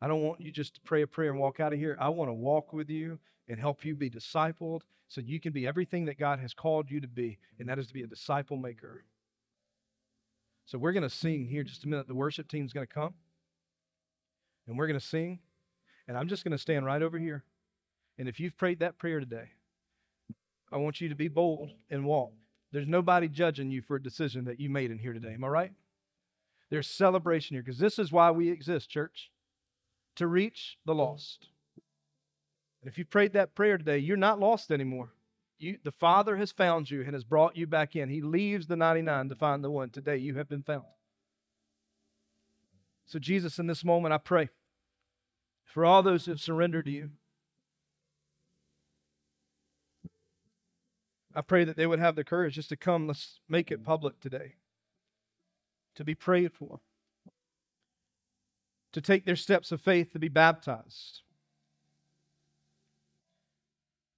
I 0.00 0.08
don't 0.08 0.22
want 0.22 0.40
you 0.40 0.50
just 0.50 0.74
to 0.74 0.80
pray 0.80 1.02
a 1.02 1.06
prayer 1.06 1.30
and 1.30 1.38
walk 1.38 1.60
out 1.60 1.72
of 1.72 1.78
here. 1.78 1.96
I 2.00 2.08
want 2.08 2.28
to 2.28 2.34
walk 2.34 2.72
with 2.72 2.88
you 2.88 3.18
and 3.48 3.58
help 3.58 3.84
you 3.84 3.94
be 3.94 4.08
discipled 4.08 4.80
so 5.08 5.20
you 5.20 5.40
can 5.40 5.52
be 5.52 5.66
everything 5.66 6.04
that 6.06 6.18
God 6.18 6.38
has 6.38 6.54
called 6.54 6.90
you 6.90 7.00
to 7.00 7.08
be, 7.08 7.38
and 7.58 7.68
that 7.68 7.78
is 7.78 7.88
to 7.88 7.94
be 7.94 8.02
a 8.02 8.06
disciple 8.06 8.56
maker. 8.56 9.04
So 10.66 10.78
we're 10.78 10.92
going 10.92 11.02
to 11.02 11.10
sing 11.10 11.46
here 11.46 11.64
just 11.64 11.84
a 11.84 11.88
minute. 11.88 12.06
The 12.06 12.14
worship 12.14 12.48
team's 12.48 12.72
going 12.72 12.86
to 12.86 12.92
come, 12.92 13.14
and 14.68 14.78
we're 14.78 14.86
going 14.86 14.98
to 14.98 15.04
sing, 15.04 15.40
and 16.06 16.16
I'm 16.16 16.28
just 16.28 16.44
going 16.44 16.52
to 16.52 16.58
stand 16.58 16.86
right 16.86 17.02
over 17.02 17.18
here. 17.18 17.42
And 18.18 18.28
if 18.28 18.38
you've 18.38 18.56
prayed 18.56 18.78
that 18.78 18.98
prayer 18.98 19.18
today, 19.18 19.48
I 20.72 20.76
want 20.76 21.00
you 21.00 21.08
to 21.08 21.16
be 21.16 21.28
bold 21.28 21.70
and 21.90 22.04
walk. 22.04 22.32
There's 22.70 22.86
nobody 22.86 23.28
judging 23.28 23.70
you 23.72 23.82
for 23.82 23.96
a 23.96 24.02
decision 24.02 24.44
that 24.44 24.60
you 24.60 24.70
made 24.70 24.92
in 24.92 24.98
here 24.98 25.12
today. 25.12 25.34
Am 25.34 25.42
I 25.42 25.48
right? 25.48 25.72
There's 26.70 26.86
celebration 26.86 27.54
here 27.54 27.62
because 27.62 27.78
this 27.78 27.98
is 27.98 28.12
why 28.12 28.30
we 28.30 28.48
exist, 28.48 28.88
church, 28.88 29.30
to 30.16 30.26
reach 30.26 30.78
the 30.86 30.94
lost. 30.94 31.48
And 32.80 32.90
if 32.90 32.96
you 32.96 33.04
prayed 33.04 33.32
that 33.32 33.54
prayer 33.54 33.76
today, 33.76 33.98
you're 33.98 34.16
not 34.16 34.40
lost 34.40 34.70
anymore. 34.70 35.12
You, 35.58 35.78
the 35.82 35.92
Father 35.92 36.36
has 36.36 36.52
found 36.52 36.90
you 36.90 37.02
and 37.02 37.12
has 37.12 37.24
brought 37.24 37.56
you 37.56 37.66
back 37.66 37.94
in. 37.94 38.08
He 38.08 38.22
leaves 38.22 38.66
the 38.66 38.76
99 38.76 39.28
to 39.28 39.34
find 39.34 39.62
the 39.62 39.70
one. 39.70 39.90
Today, 39.90 40.16
you 40.16 40.36
have 40.36 40.48
been 40.48 40.62
found. 40.62 40.84
So, 43.04 43.18
Jesus, 43.18 43.58
in 43.58 43.66
this 43.66 43.84
moment, 43.84 44.14
I 44.14 44.18
pray 44.18 44.48
for 45.64 45.84
all 45.84 46.02
those 46.02 46.24
who 46.24 46.30
have 46.30 46.40
surrendered 46.40 46.86
to 46.86 46.90
you. 46.90 47.10
I 51.34 51.42
pray 51.42 51.64
that 51.64 51.76
they 51.76 51.86
would 51.86 52.00
have 52.00 52.16
the 52.16 52.24
courage 52.24 52.54
just 52.54 52.70
to 52.70 52.76
come. 52.76 53.06
Let's 53.06 53.40
make 53.48 53.70
it 53.70 53.84
public 53.84 54.20
today. 54.20 54.54
To 55.96 56.04
be 56.04 56.14
prayed 56.14 56.52
for. 56.52 56.80
To 58.92 59.00
take 59.00 59.24
their 59.24 59.36
steps 59.36 59.70
of 59.72 59.80
faith 59.80 60.12
to 60.12 60.18
be 60.18 60.28
baptized. 60.28 61.22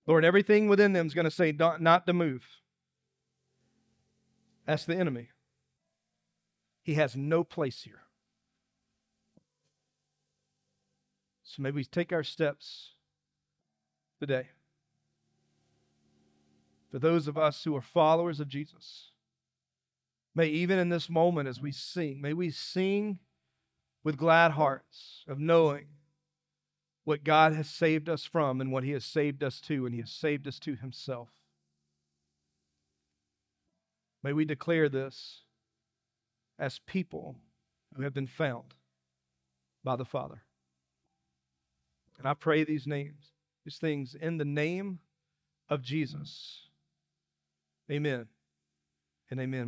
Lord, 0.07 0.25
everything 0.25 0.69
within 0.69 0.93
them 0.93 1.07
is 1.07 1.15
going 1.15 1.27
to 1.27 1.31
say 1.31 1.53
not 1.53 2.07
to 2.07 2.13
move. 2.13 2.45
That's 4.67 4.85
the 4.85 4.97
enemy. 4.97 5.29
He 6.83 6.95
has 6.95 7.15
no 7.15 7.45
place 7.45 7.83
here. 7.83 8.03
So 11.45 11.63
maybe 11.63 11.77
we 11.77 11.85
take 11.85 12.13
our 12.13 12.25
steps 12.25 12.95
today. 14.19 14.49
For 16.91 16.99
those 16.99 17.29
of 17.29 17.39
us 17.39 17.63
who 17.63 17.77
are 17.77 17.83
followers 17.83 18.41
of 18.41 18.49
Jesus, 18.49 19.12
may 20.35 20.47
even 20.47 20.79
in 20.79 20.89
this 20.89 21.11
moment 21.11 21.49
as 21.49 21.61
we 21.61 21.73
sing, 21.73 22.21
may 22.21 22.33
we 22.33 22.51
sing 22.51 23.19
with 24.05 24.17
glad 24.17 24.53
hearts 24.53 25.25
of 25.29 25.39
knowing 25.39 25.87
what 27.05 27.25
God 27.25 27.53
has 27.55 27.69
saved 27.69 28.09
us 28.09 28.25
from 28.25 28.61
and 28.61 28.71
what 28.71 28.85
He 28.85 28.93
has 28.93 29.05
saved 29.05 29.43
us 29.43 29.61
to, 29.63 29.87
and 29.87 29.95
He 29.95 30.01
has 30.01 30.11
saved 30.11 30.47
us 30.47 30.59
to 30.61 30.77
Himself. 30.77 31.31
May 34.23 34.33
we 34.33 34.45
declare 34.45 34.89
this 34.89 35.43
as 36.59 36.81
people 36.87 37.37
who 37.97 38.03
have 38.03 38.15
been 38.15 38.27
found 38.27 38.75
by 39.83 39.97
the 39.97 40.05
Father. 40.05 40.43
And 42.19 42.29
I 42.29 42.35
pray 42.35 42.63
these 42.63 42.87
names, 42.87 43.33
these 43.65 43.79
things 43.79 44.15
in 44.15 44.39
the 44.39 44.45
name 44.45 45.01
of 45.69 45.83
Jesus. 45.83 46.69
Amen 47.91 48.27
and 49.31 49.41
amen. 49.41 49.61